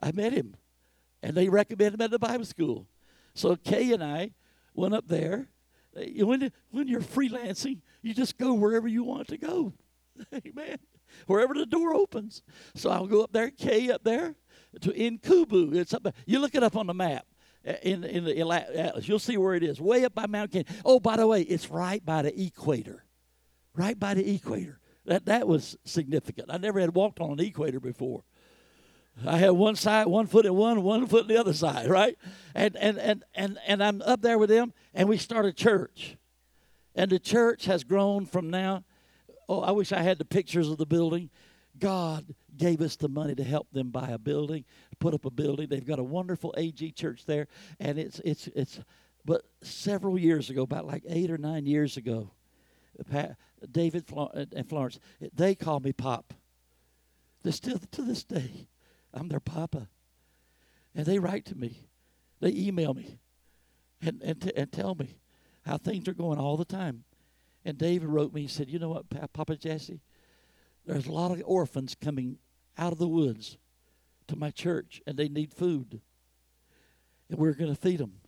[0.00, 0.57] I met him.
[1.22, 2.87] And they recommended him at the Bible school.
[3.35, 4.31] So Kay and I
[4.72, 5.48] went up there.
[5.92, 9.74] When, when you're freelancing, you just go wherever you want to go.
[10.33, 10.78] Amen.
[11.26, 12.42] Wherever the door opens.
[12.74, 14.35] So I'll go up there, Kay up there,
[14.81, 15.74] to Nkubu.
[15.74, 17.26] It's up, you look it up on the map
[17.66, 19.07] uh, in in the atlas.
[19.07, 19.78] You'll see where it is.
[19.78, 20.64] Way up by Mount Kenya.
[20.87, 23.04] Oh, by the way, it's right by the equator.
[23.74, 24.81] Right by the equator.
[25.09, 26.51] That that was significant.
[26.53, 28.25] I never had walked on an equator before.
[29.27, 32.16] I had one side, one foot in one, one foot in the other side, right?
[32.55, 36.18] And and and and and I'm up there with them, and we started a church,
[36.94, 38.85] and the church has grown from now.
[39.49, 41.31] Oh, I wish I had the pictures of the building.
[41.79, 44.66] God gave us the money to help them buy a building,
[44.99, 45.68] put up a building.
[45.71, 47.49] They've got a wonderful AG church there,
[47.81, 48.81] and it's it's it's.
[49.25, 52.31] But several years ago, about like eight or nine years ago,
[53.71, 54.99] David uh, and Florence,
[55.35, 56.35] they call me Pop.
[57.42, 58.68] They still to this day,
[59.14, 59.88] I'm their Papa,
[60.94, 61.88] and they write to me,
[62.40, 63.18] they email me,
[64.03, 65.18] and and, t- and tell me
[65.64, 67.05] how things are going all the time.
[67.64, 70.01] And David wrote me, he said, "You know what, Papa Jesse,
[70.87, 72.38] there's a lot of orphans coming
[72.77, 73.59] out of the woods
[74.29, 76.01] to my church, and they need food,
[77.29, 78.21] and we're going to feed them."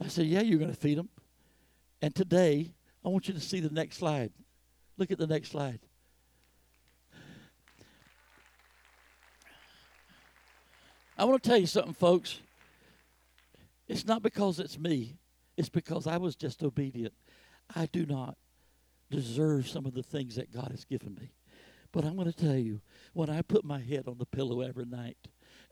[0.00, 1.08] I said, "Yeah, you're going to feed them."
[2.00, 4.32] And today I want you to see the next slide.
[4.96, 5.80] Look at the next slide.
[11.16, 12.38] I want to tell you something, folks.
[13.88, 15.16] It's not because it's me,
[15.56, 17.14] it's because I was just obedient.
[17.74, 18.36] I do not
[19.10, 21.32] deserve some of the things that God has given me.
[21.90, 22.80] But I'm going to tell you,
[23.14, 25.16] when I put my head on the pillow every night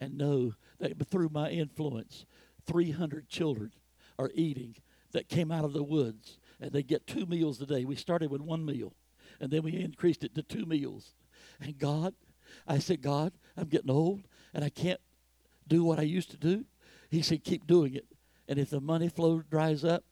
[0.01, 2.25] and know that through my influence,
[2.67, 3.73] 300 children
[4.19, 4.77] are eating
[5.13, 7.85] that came out of the woods and they get two meals a day.
[7.85, 8.95] We started with one meal,
[9.41, 11.15] and then we increased it to two meals.
[11.61, 12.15] And God,
[12.67, 14.23] I said, God, I'm getting old,
[14.55, 15.01] and I can't
[15.67, 16.65] do what I used to do.
[17.11, 18.07] He said, keep doing it.
[18.49, 20.05] And if the money flow dries up,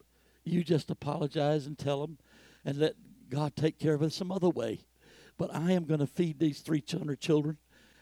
[0.44, 2.18] you just apologize and tell them,
[2.64, 2.94] and let
[3.30, 4.80] God take care of it some other way.
[5.36, 7.58] But I am going to feed these 300 children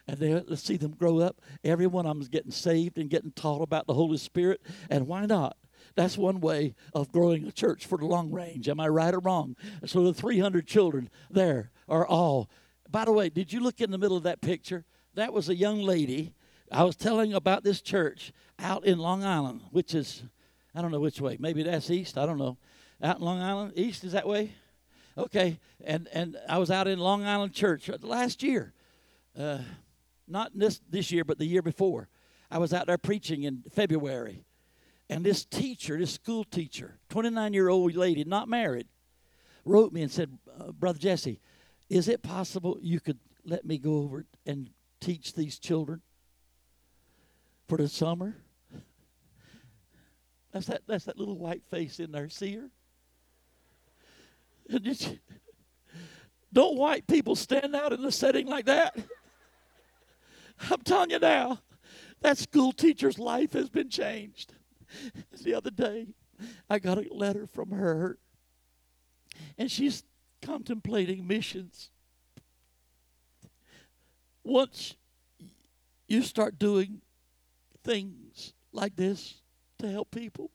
[0.07, 1.41] and they, let's see them grow up.
[1.63, 4.61] Every one of them is getting saved and getting taught about the Holy Spirit.
[4.91, 5.57] And why not?
[5.95, 8.69] That's one way of growing a church for the long range.
[8.69, 9.57] Am I right or wrong?
[9.85, 12.51] So the 300 children there are all.
[12.91, 14.85] By the way, did you look in the middle of that picture?
[15.15, 16.35] That was a young lady.
[16.71, 20.23] I was telling about this church out in Long Island, which is,
[20.75, 21.37] I don't know which way.
[21.39, 22.17] Maybe that's east.
[22.17, 22.57] I don't know.
[23.03, 24.53] Out in Long Island, east is that way?
[25.19, 25.59] Okay.
[25.85, 28.73] And and I was out in Long Island Church last year.
[29.39, 29.59] Uh,
[30.29, 32.09] not this this year, but the year before.
[32.51, 34.45] I was out there preaching in February
[35.13, 38.89] and this teacher, this school teacher, 29 year old lady, not married,
[39.67, 41.39] wrote me and said, uh, Brother Jesse,
[41.91, 44.71] is it possible you could let me go over and
[45.01, 46.01] teach these children
[47.69, 48.39] for the summer?
[50.51, 52.31] That's that, that's that little white face in there.
[52.31, 52.71] See her?
[56.55, 58.97] Don't white people stand out in a setting like that?
[60.71, 61.59] I'm telling you now,
[62.23, 64.55] that school teacher's life has been changed.
[65.43, 66.09] the other day,
[66.69, 68.19] I got a letter from her,
[69.59, 70.05] and she's
[70.41, 71.91] contemplating missions.
[74.45, 74.97] Once
[76.09, 77.01] you start doing
[77.85, 79.41] things like this
[79.79, 80.51] to help people,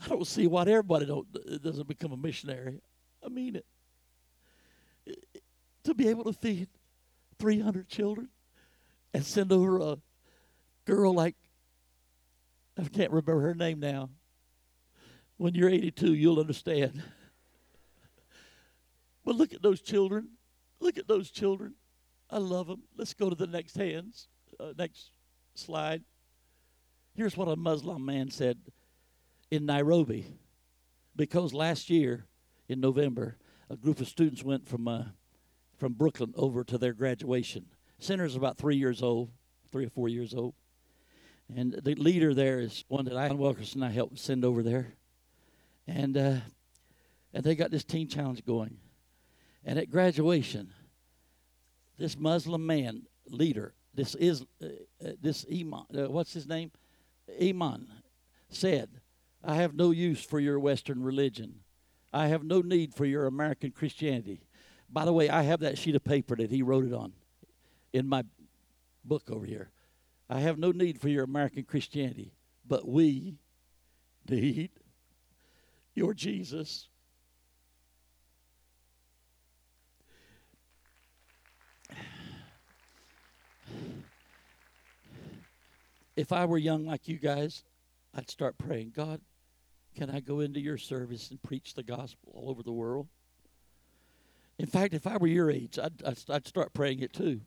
[0.00, 1.26] I don't see why everybody don't
[1.62, 2.80] doesn't become a missionary.
[3.24, 3.66] I mean it.
[5.84, 6.68] To be able to feed
[7.38, 8.28] 300 children
[9.12, 9.98] and send over a
[10.84, 11.36] girl like
[12.78, 14.10] I can't remember her name now.
[15.36, 17.02] When you're 82, you'll understand.
[19.24, 20.30] But look at those children.
[20.80, 21.74] Look at those children.
[22.30, 22.82] I love them.
[22.96, 24.28] Let's go to the next hands.
[24.58, 25.10] Uh, next
[25.54, 26.02] slide.
[27.14, 28.58] Here's what a Muslim man said
[29.50, 30.26] in Nairobi.
[31.16, 32.26] Because last year
[32.68, 33.38] in November,
[33.70, 35.04] a group of students went from uh,
[35.78, 37.66] from Brooklyn over to their graduation.
[37.98, 39.30] Center's about three years old,
[39.70, 40.54] three or four years old.
[41.54, 44.94] And the leader there is one that Ian Wilkerson I helped send over there.
[45.86, 46.36] And uh,
[47.32, 48.78] and they got this teen challenge going.
[49.64, 50.72] And at graduation,
[51.98, 54.66] this Muslim man leader, this is uh,
[55.04, 56.70] uh, this Iman, uh, what's his name?
[57.40, 57.88] Iman
[58.48, 58.88] said,
[59.42, 61.60] "I have no use for your Western religion.
[62.12, 64.40] I have no need for your American Christianity."
[64.88, 67.12] By the way, I have that sheet of paper that he wrote it on
[67.92, 68.22] in my
[69.04, 69.70] book over here.
[70.28, 72.32] I have no need for your American Christianity,
[72.66, 73.36] but we
[74.28, 74.70] need
[75.94, 76.88] your Jesus.
[86.16, 87.64] If I were young like you guys,
[88.14, 89.20] I'd start praying, God,
[89.96, 93.08] can I go into your service and preach the gospel all over the world?
[94.58, 97.40] In fact, if I were your age, I'd, I'd, I'd start praying it too.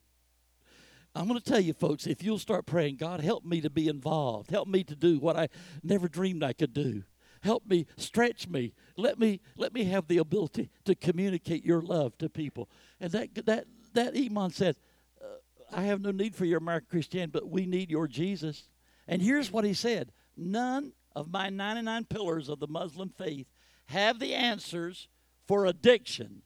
[1.18, 3.88] I'm going to tell you, folks, if you'll start praying, God, help me to be
[3.88, 4.52] involved.
[4.52, 5.50] Help me to do what I
[5.82, 7.04] never dreamed I could do.
[7.42, 8.74] Help me, stretch me.
[8.98, 12.70] Let me let me have the ability to communicate your love to people.
[13.00, 14.76] And that that that Iman said,
[15.20, 15.38] uh,
[15.72, 18.70] I have no need for your American Christianity, but we need your Jesus.
[19.08, 23.48] And here's what he said None of my 99 pillars of the Muslim faith
[23.86, 25.08] have the answers
[25.48, 26.44] for addiction.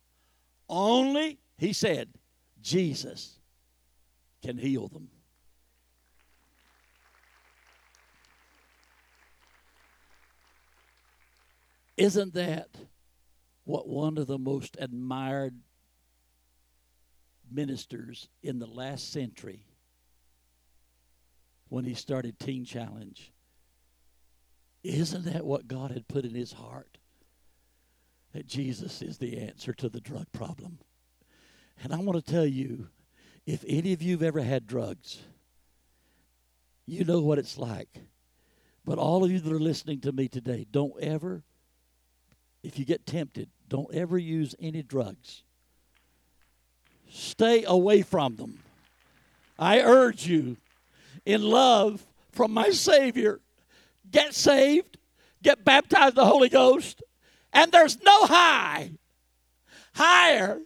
[0.69, 2.09] Only, he said,
[2.61, 3.40] Jesus
[4.41, 5.09] can heal them.
[11.97, 12.69] Isn't that
[13.63, 15.55] what one of the most admired
[17.51, 19.65] ministers in the last century
[21.69, 23.31] when he started Teen Challenge?
[24.83, 26.97] Isn't that what God had put in his heart?
[28.33, 30.79] That Jesus is the answer to the drug problem.
[31.83, 32.87] And I want to tell you
[33.45, 35.19] if any of you have ever had drugs,
[36.85, 37.89] you know what it's like.
[38.85, 41.43] But all of you that are listening to me today, don't ever,
[42.63, 45.43] if you get tempted, don't ever use any drugs.
[47.09, 48.59] Stay away from them.
[49.59, 50.57] I urge you,
[51.25, 53.39] in love from my Savior,
[54.09, 54.97] get saved,
[55.43, 57.03] get baptized in the Holy Ghost,
[57.53, 58.91] and there's no high
[59.93, 60.61] higher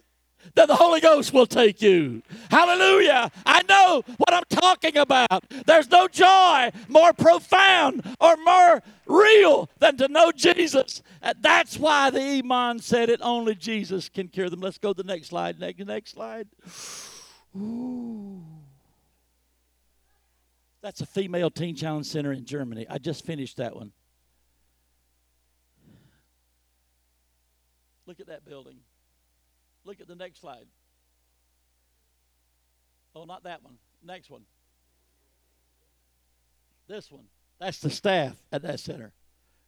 [0.54, 2.22] that the Holy Ghost will take you.
[2.50, 3.30] Hallelujah.
[3.44, 5.44] I know what I'm talking about.
[5.66, 11.02] There's no joy more profound or more real than to know Jesus.
[11.22, 14.60] Uh, that's why the Iman said it only Jesus can cure them.
[14.60, 15.58] Let's go to the next slide.
[15.60, 16.48] Next, next slide.
[17.56, 18.42] Ooh.
[20.82, 22.86] That's a female teen challenge center in Germany.
[22.88, 23.92] I just finished that one.
[28.06, 28.76] Look at that building.
[29.86, 30.66] Look at the next slide.
[33.14, 33.78] Oh, not that one.
[34.04, 34.42] Next one.
[36.88, 37.24] This one.
[37.60, 39.12] That's the staff at that center.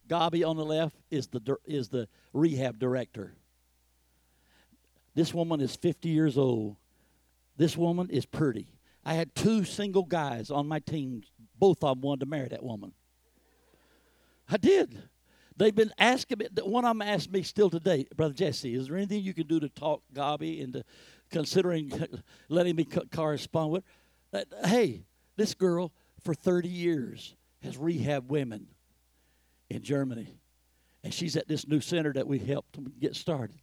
[0.09, 3.33] Gabi on the left is the is the rehab director.
[5.15, 6.75] This woman is 50 years old.
[7.57, 8.67] This woman is pretty.
[9.05, 11.23] I had two single guys on my team.
[11.57, 12.93] Both of them wanted to marry that woman.
[14.49, 15.01] I did.
[15.59, 18.95] They've been asking me, one of them asked me still today, Brother Jesse, is there
[18.95, 20.85] anything you can do to talk Gabi into
[21.31, 21.91] considering
[22.49, 23.83] letting me correspond with
[24.33, 24.45] her?
[24.65, 25.03] hey,
[25.35, 25.91] this girl
[26.23, 28.67] for 30 years has rehab women
[29.69, 30.39] in Germany.
[31.03, 33.59] And she's at this new center that we helped get started.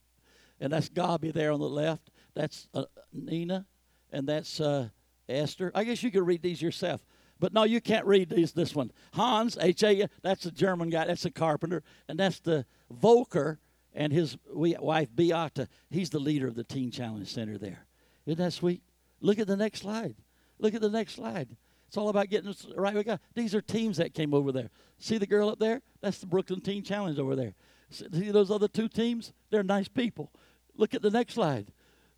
[0.60, 2.10] And that's Gabi there on the left.
[2.34, 3.64] That's uh, Nina.
[4.12, 4.90] And that's uh,
[5.30, 5.72] Esther.
[5.74, 7.00] I guess you could read these yourself.
[7.38, 8.90] But no, you can't read these, this one.
[9.12, 11.82] Hans, H A, that's a German guy, that's a carpenter.
[12.08, 13.58] And that's the Volker
[13.94, 15.68] and his wife, Beata.
[15.90, 17.86] He's the leader of the Teen Challenge Center there.
[18.26, 18.82] Isn't that sweet?
[19.20, 20.16] Look at the next slide.
[20.58, 21.56] Look at the next slide.
[21.88, 23.20] It's all about getting right with God.
[23.34, 24.70] These are teams that came over there.
[24.98, 25.82] See the girl up there?
[26.00, 27.54] That's the Brooklyn Teen Challenge over there.
[27.90, 29.32] See those other two teams?
[29.50, 30.32] They're nice people.
[30.74, 31.72] Look at the next slide.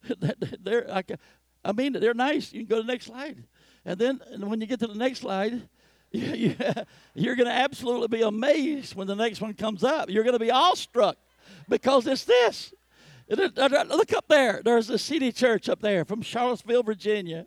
[0.60, 1.04] they're,
[1.64, 2.52] I mean, they're nice.
[2.52, 3.44] You can go to the next slide.
[3.88, 5.66] And then and when you get to the next slide,
[6.12, 6.54] you,
[7.14, 10.10] you're going to absolutely be amazed when the next one comes up.
[10.10, 11.16] You're going to be awestruck
[11.70, 12.74] because it's this.
[13.30, 14.60] Uh, uh, look up there.
[14.62, 17.46] There's a city church up there from Charlottesville, Virginia.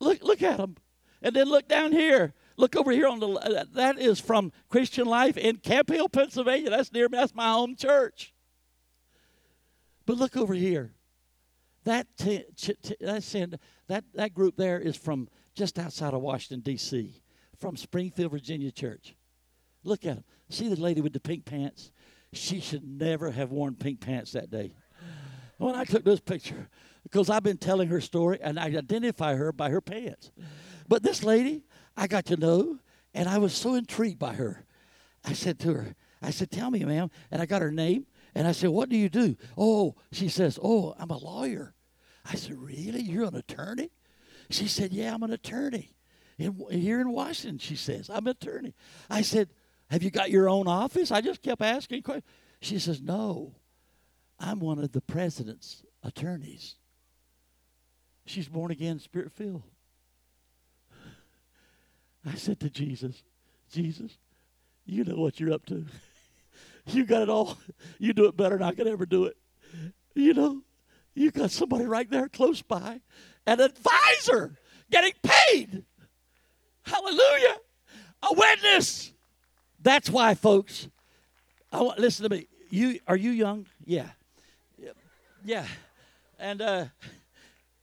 [0.00, 0.76] Look, look at them.
[1.20, 2.32] And then look down here.
[2.56, 3.28] Look over here on the.
[3.28, 6.70] Uh, that is from Christian Life in Camp Hill, Pennsylvania.
[6.70, 7.18] That's near me.
[7.18, 8.32] That's my home church.
[10.06, 10.94] But look over here.
[11.84, 12.96] That t- t-
[13.88, 17.22] that that group there is from just outside of Washington, D.C.,
[17.58, 19.14] from Springfield, Virginia Church.
[19.84, 20.24] Look at him.
[20.48, 21.92] See the lady with the pink pants?
[22.32, 24.74] She should never have worn pink pants that day.
[25.58, 26.68] When I took this picture,
[27.04, 30.30] because I've been telling her story and I identify her by her pants.
[30.88, 31.64] But this lady,
[31.96, 32.78] I got to know,
[33.14, 34.64] and I was so intrigued by her.
[35.24, 37.10] I said to her, I said, Tell me, ma'am.
[37.30, 39.36] And I got her name, and I said, What do you do?
[39.56, 41.74] Oh, she says, Oh, I'm a lawyer.
[42.24, 43.02] I said, Really?
[43.02, 43.90] You're an attorney?
[44.52, 45.94] She said, Yeah, I'm an attorney.
[46.38, 48.74] In, here in Washington, she says, I'm an attorney.
[49.08, 49.48] I said,
[49.90, 51.10] Have you got your own office?
[51.10, 52.26] I just kept asking questions.
[52.60, 53.54] She says, No,
[54.38, 56.76] I'm one of the president's attorneys.
[58.24, 59.62] She's born again, spirit filled.
[62.24, 63.22] I said to Jesus,
[63.72, 64.16] Jesus,
[64.84, 65.86] you know what you're up to.
[66.86, 67.58] you got it all.
[67.98, 69.36] You do it better than I could ever do it.
[70.14, 70.62] You know,
[71.14, 73.00] you got somebody right there close by
[73.46, 74.56] an advisor
[74.90, 75.84] getting paid.
[76.82, 77.56] Hallelujah.
[78.22, 79.12] A witness.
[79.80, 80.88] That's why, folks.
[81.72, 82.46] I want listen to me.
[82.70, 83.66] You are you young?
[83.84, 84.10] Yeah.
[85.44, 85.66] Yeah.
[86.38, 86.84] And uh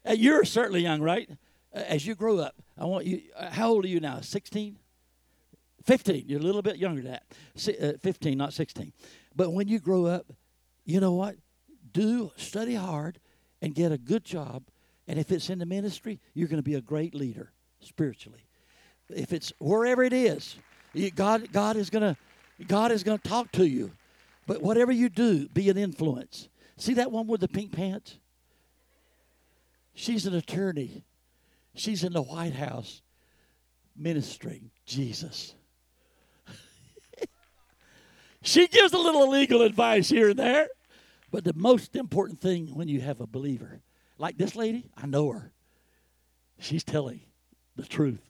[0.06, 1.30] you're certainly young, right?
[1.74, 3.22] as you grow up, I want you.
[3.36, 4.22] Uh, how old are you now?
[4.22, 4.78] 16?
[5.86, 6.26] 15.
[6.28, 7.76] You're a little bit younger than that.
[7.82, 8.94] Uh, 15, not 16.
[9.36, 10.32] But when you grow up,
[10.86, 11.36] you know what?
[11.92, 13.20] Do study hard
[13.62, 14.64] and get a good job.
[15.10, 18.46] And if it's in the ministry, you're going to be a great leader spiritually.
[19.10, 20.56] If it's wherever it is,
[21.16, 23.92] God, God is going to, God is going to talk to you.
[24.46, 26.48] But whatever you do, be an influence.
[26.78, 28.20] See that one with the pink pants?
[29.96, 31.04] She's an attorney.
[31.74, 33.02] She's in the White House
[33.98, 35.56] ministering Jesus.
[38.44, 40.68] she gives a little legal advice here and there.
[41.32, 43.82] But the most important thing when you have a believer,
[44.20, 45.52] like this lady, I know her.
[46.60, 47.22] She's telling
[47.76, 48.22] the truth.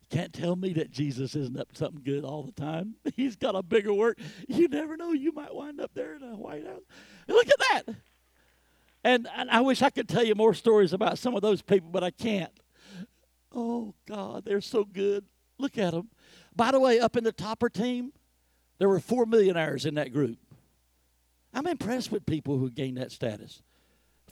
[0.00, 2.96] You Can't tell me that Jesus isn't up to something good all the time.
[3.14, 4.18] He's got a bigger work.
[4.48, 5.12] You never know.
[5.12, 6.82] You might wind up there in the White House.
[7.28, 7.94] Look at that.
[9.04, 11.90] And, and I wish I could tell you more stories about some of those people,
[11.90, 12.52] but I can't.
[13.54, 15.24] Oh, God, they're so good.
[15.58, 16.08] Look at them.
[16.54, 18.12] By the way, up in the topper team,
[18.78, 20.38] there were four millionaires in that group.
[21.54, 23.62] I'm impressed with people who gain that status.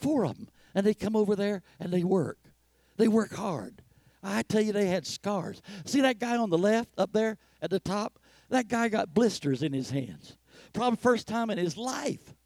[0.01, 0.49] Four of them.
[0.77, 2.39] And they come over there and they work.
[2.99, 3.83] They work hard.
[4.23, 5.63] I tell you, they had scars.
[5.87, 8.19] See that guy on the left up there at the top?
[8.51, 10.37] That guy got blisters in his hands.
[10.75, 12.35] Probably first time in his life.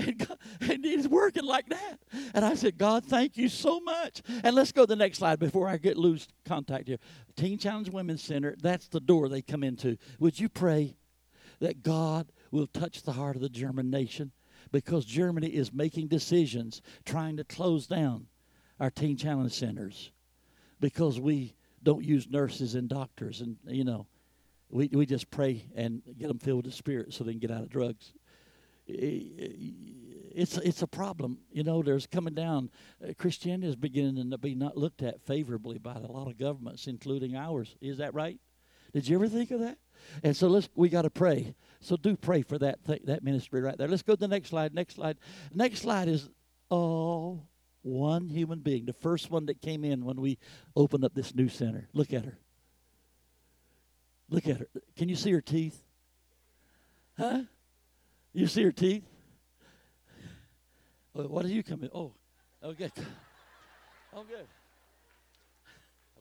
[0.00, 1.96] And, God, and he's working like that.
[2.32, 4.22] And I said, God, thank you so much.
[4.44, 6.98] And let's go to the next slide before I get lose contact here.
[7.34, 9.96] Teen Challenge Women's Center, that's the door they come into.
[10.20, 10.94] Would you pray
[11.58, 14.30] that God will touch the heart of the German nation?
[14.72, 18.26] Because Germany is making decisions trying to close down
[18.80, 20.12] our Teen Challenge centers
[20.80, 23.40] because we don't use nurses and doctors.
[23.40, 24.06] And, you know,
[24.70, 27.50] we, we just pray and get them filled with the Spirit so they can get
[27.50, 28.12] out of drugs
[30.38, 31.38] it's it's a problem.
[31.50, 32.70] You know, there's coming down.
[33.02, 36.86] Uh, Christianity is beginning to be not looked at favorably by a lot of governments,
[36.86, 37.76] including ours.
[37.80, 38.38] Is that right?
[38.92, 39.78] Did you ever think of that?
[40.22, 41.54] And so let's we got to pray.
[41.80, 43.88] So do pray for that th- that ministry right there.
[43.88, 44.74] Let's go to the next slide.
[44.74, 45.18] Next slide.
[45.54, 46.28] Next slide is
[46.70, 47.42] oh
[47.82, 50.38] one human being, the first one that came in when we
[50.76, 51.88] opened up this new center.
[51.92, 52.38] Look at her.
[54.28, 54.68] Look at her.
[54.96, 55.82] Can you see her teeth?
[57.16, 57.42] Huh?
[58.32, 59.04] You see her teeth?
[61.14, 61.90] Oh, what are you coming?
[61.94, 62.12] Oh,
[62.62, 62.90] okay.
[64.14, 64.46] Oh, good.
[66.16, 66.20] Oh,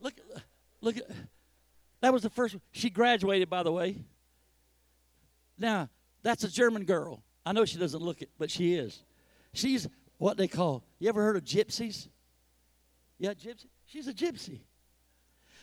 [0.00, 0.42] look, at
[0.80, 1.04] look at
[2.00, 2.56] that was the first.
[2.72, 4.04] She graduated, by the way.
[5.58, 5.88] Now
[6.22, 7.22] that's a German girl.
[7.44, 9.02] I know she doesn't look it, but she is.
[9.52, 9.88] She's
[10.18, 10.84] what they call.
[10.98, 12.08] You ever heard of gypsies?
[13.18, 13.66] Yeah, gypsy.
[13.86, 14.60] She's a gypsy.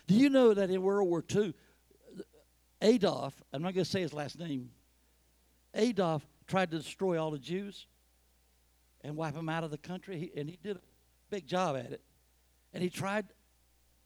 [0.07, 1.53] Do you know that in World War II,
[2.81, 4.69] Adolf, I'm not going to say his last name,
[5.73, 7.87] Adolf tried to destroy all the Jews
[9.01, 10.81] and wipe them out of the country, and he did a
[11.29, 12.01] big job at it.
[12.73, 13.25] And he tried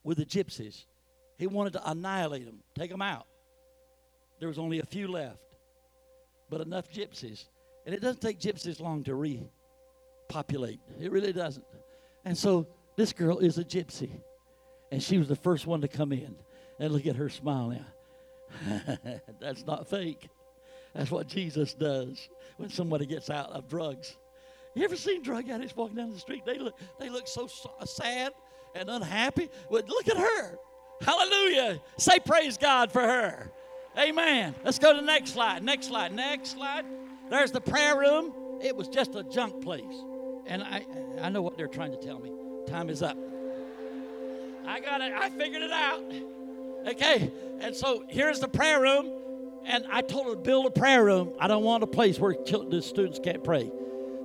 [0.03, 0.85] with the gypsies.
[1.39, 3.25] He wanted to annihilate them, take them out.
[4.39, 5.39] There was only a few left,
[6.49, 7.45] but enough gypsies.
[7.85, 10.81] And it doesn't take gypsies long to repopulate.
[10.99, 11.65] It really doesn't.
[12.25, 12.67] And so
[12.97, 14.19] this girl is a gypsy.
[14.91, 16.35] And she was the first one to come in.
[16.77, 18.89] And look at her smile now.
[19.39, 20.27] That's not fake.
[20.93, 22.27] That's what Jesus does
[22.57, 24.17] when somebody gets out of drugs.
[24.75, 26.43] You ever seen drug addicts walking down the street?
[26.45, 27.47] They look, they look so
[27.85, 28.33] sad
[28.75, 29.49] and unhappy.
[29.69, 30.57] Well, look at her.
[31.01, 31.79] Hallelujah.
[31.97, 33.51] Say praise God for her.
[33.97, 34.55] Amen.
[34.63, 35.63] Let's go to the next slide.
[35.63, 36.13] Next slide.
[36.13, 36.85] Next slide.
[37.29, 38.33] There's the prayer room.
[38.61, 40.03] It was just a junk place.
[40.45, 40.85] And I,
[41.21, 42.31] I know what they're trying to tell me.
[42.67, 43.17] Time is up.
[44.65, 45.13] I got it.
[45.13, 46.03] I figured it out.
[46.87, 47.31] Okay.
[47.61, 49.11] And so here's the prayer room.
[49.65, 51.33] And I told her to build a prayer room.
[51.39, 53.71] I don't want a place where the students can't pray.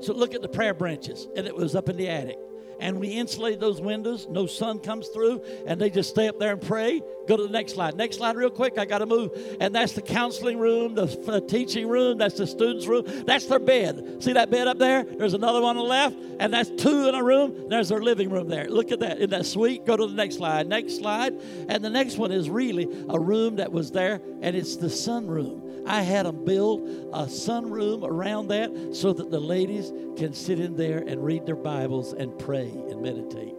[0.01, 1.29] So look at the prayer branches.
[1.37, 2.39] And it was up in the attic.
[2.79, 4.27] And we insulate those windows.
[4.29, 5.43] No sun comes through.
[5.67, 7.03] And they just stay up there and pray.
[7.27, 7.97] Go to the next slide.
[7.97, 8.79] Next slide, real quick.
[8.79, 9.31] I got to move.
[9.61, 12.19] And that's the counseling room, the, teaching room.
[12.19, 13.05] That's the students' room.
[13.27, 14.23] That's their bed.
[14.23, 15.05] See that bed up there?
[15.05, 16.17] There's another one on the left.
[16.39, 17.69] And that's two in a room.
[17.69, 18.69] There's their living room there.
[18.69, 19.19] Look at that.
[19.19, 19.87] Isn't that sweet?
[19.87, 20.67] Go to the next slide.
[20.67, 21.35] Next slide.
[21.69, 24.21] And the next one is really a room that was there.
[24.43, 25.87] And it's the sunroom.
[25.87, 30.77] I had them build a sunroom around that so that the ladies can sit in
[30.77, 33.55] there and read their Bibles and pray and meditate.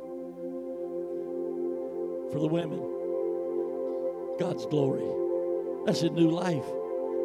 [2.32, 2.95] For the women,
[4.38, 5.06] God's glory.
[5.86, 6.66] That's a new life.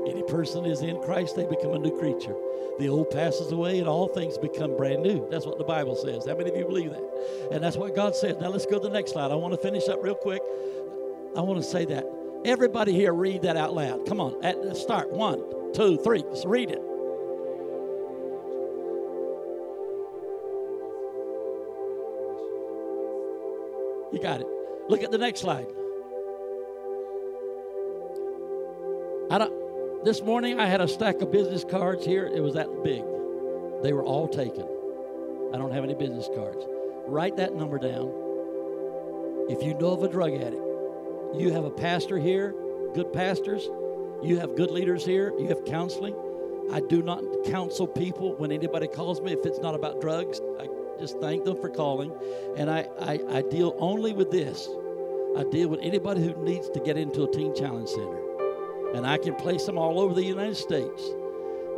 [0.07, 2.35] Any person is in Christ, they become a new creature.
[2.79, 5.29] The old passes away and all things become brand new.
[5.31, 6.27] That's what the Bible says.
[6.27, 7.49] How many of you believe that?
[7.53, 8.37] And that's what God says.
[8.41, 9.31] Now let's go to the next slide.
[9.31, 10.41] I want to finish up real quick.
[11.37, 12.07] I want to say that.
[12.47, 14.07] Everybody here, read that out loud.
[14.07, 15.11] Come on, at start.
[15.11, 16.23] One, two, three.
[16.23, 16.81] Just read it.
[24.13, 24.47] You got it.
[24.89, 25.67] Look at the next slide.
[29.31, 32.27] I don't, this morning I had a stack of business cards here.
[32.27, 33.05] It was that big.
[33.83, 34.67] They were all taken.
[35.55, 36.65] I don't have any business cards.
[37.07, 38.13] Write that number down.
[39.49, 40.63] If you know of a drug addict,
[41.37, 42.55] you have a pastor here,
[42.93, 43.69] good pastors,
[44.21, 46.17] you have good leaders here, you have counseling.
[46.73, 50.41] I do not counsel people when anybody calls me if it's not about drugs.
[50.59, 50.67] I
[50.99, 52.13] just thank them for calling.
[52.57, 54.69] And I, I, I deal only with this
[55.37, 58.30] I deal with anybody who needs to get into a Teen Challenge Center.
[58.95, 61.03] And I can place them all over the United States.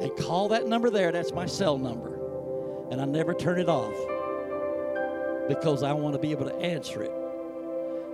[0.01, 2.19] And call that number there, that's my cell number.
[2.91, 3.95] And I never turn it off
[5.49, 7.13] because I want to be able to answer it.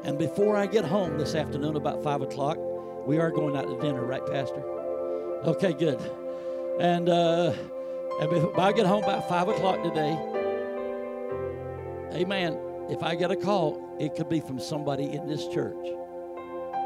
[0.05, 2.59] And before I get home this afternoon, about 5 o'clock,
[3.07, 4.63] we are going out to dinner, right, Pastor?
[5.45, 5.99] Okay, good.
[6.81, 7.53] And, uh,
[8.21, 10.19] and if I get home about 5 o'clock today,
[12.13, 12.59] amen,
[12.91, 15.98] if I get a call, it could be from somebody in this church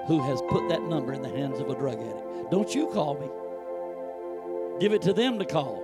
[0.06, 2.50] who has put that number in the hands of a drug addict.
[2.50, 4.78] Don't you call me.
[4.80, 5.82] Give it to them to call.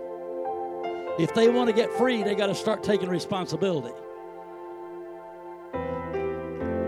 [1.18, 3.94] If they want to get free, they got to start taking responsibility.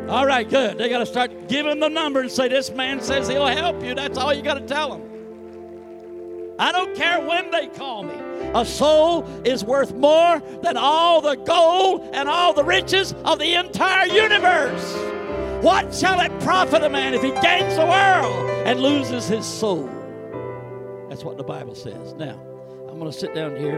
[0.09, 0.77] All right, good.
[0.79, 3.95] They got to start giving the number and say, This man says he'll help you.
[3.95, 6.57] That's all you got to tell them.
[6.59, 8.15] I don't care when they call me.
[8.55, 13.55] A soul is worth more than all the gold and all the riches of the
[13.55, 15.20] entire universe.
[15.63, 19.91] What shall it profit a man if he gains the world and loses his soul?
[21.11, 22.15] That's what the Bible says.
[22.15, 22.41] Now,
[22.89, 23.77] I'm going to sit down here,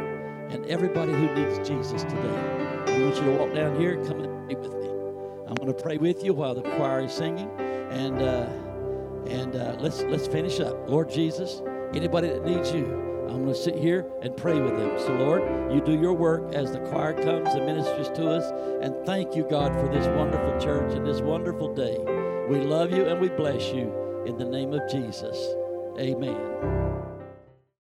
[0.51, 4.20] and everybody who needs Jesus today, I want you to walk down here and come
[4.20, 4.89] and be with me.
[5.49, 8.49] I'm going to pray with you while the choir is singing, and uh,
[9.26, 10.89] and uh, let's let's finish up.
[10.89, 11.62] Lord Jesus,
[11.95, 14.99] anybody that needs you, I'm going to sit here and pray with them.
[14.99, 18.53] So, Lord, you do your work as the choir comes and ministers to us.
[18.83, 21.97] And thank you, God, for this wonderful church and this wonderful day.
[22.51, 25.39] We love you and we bless you in the name of Jesus.
[25.99, 26.91] Amen.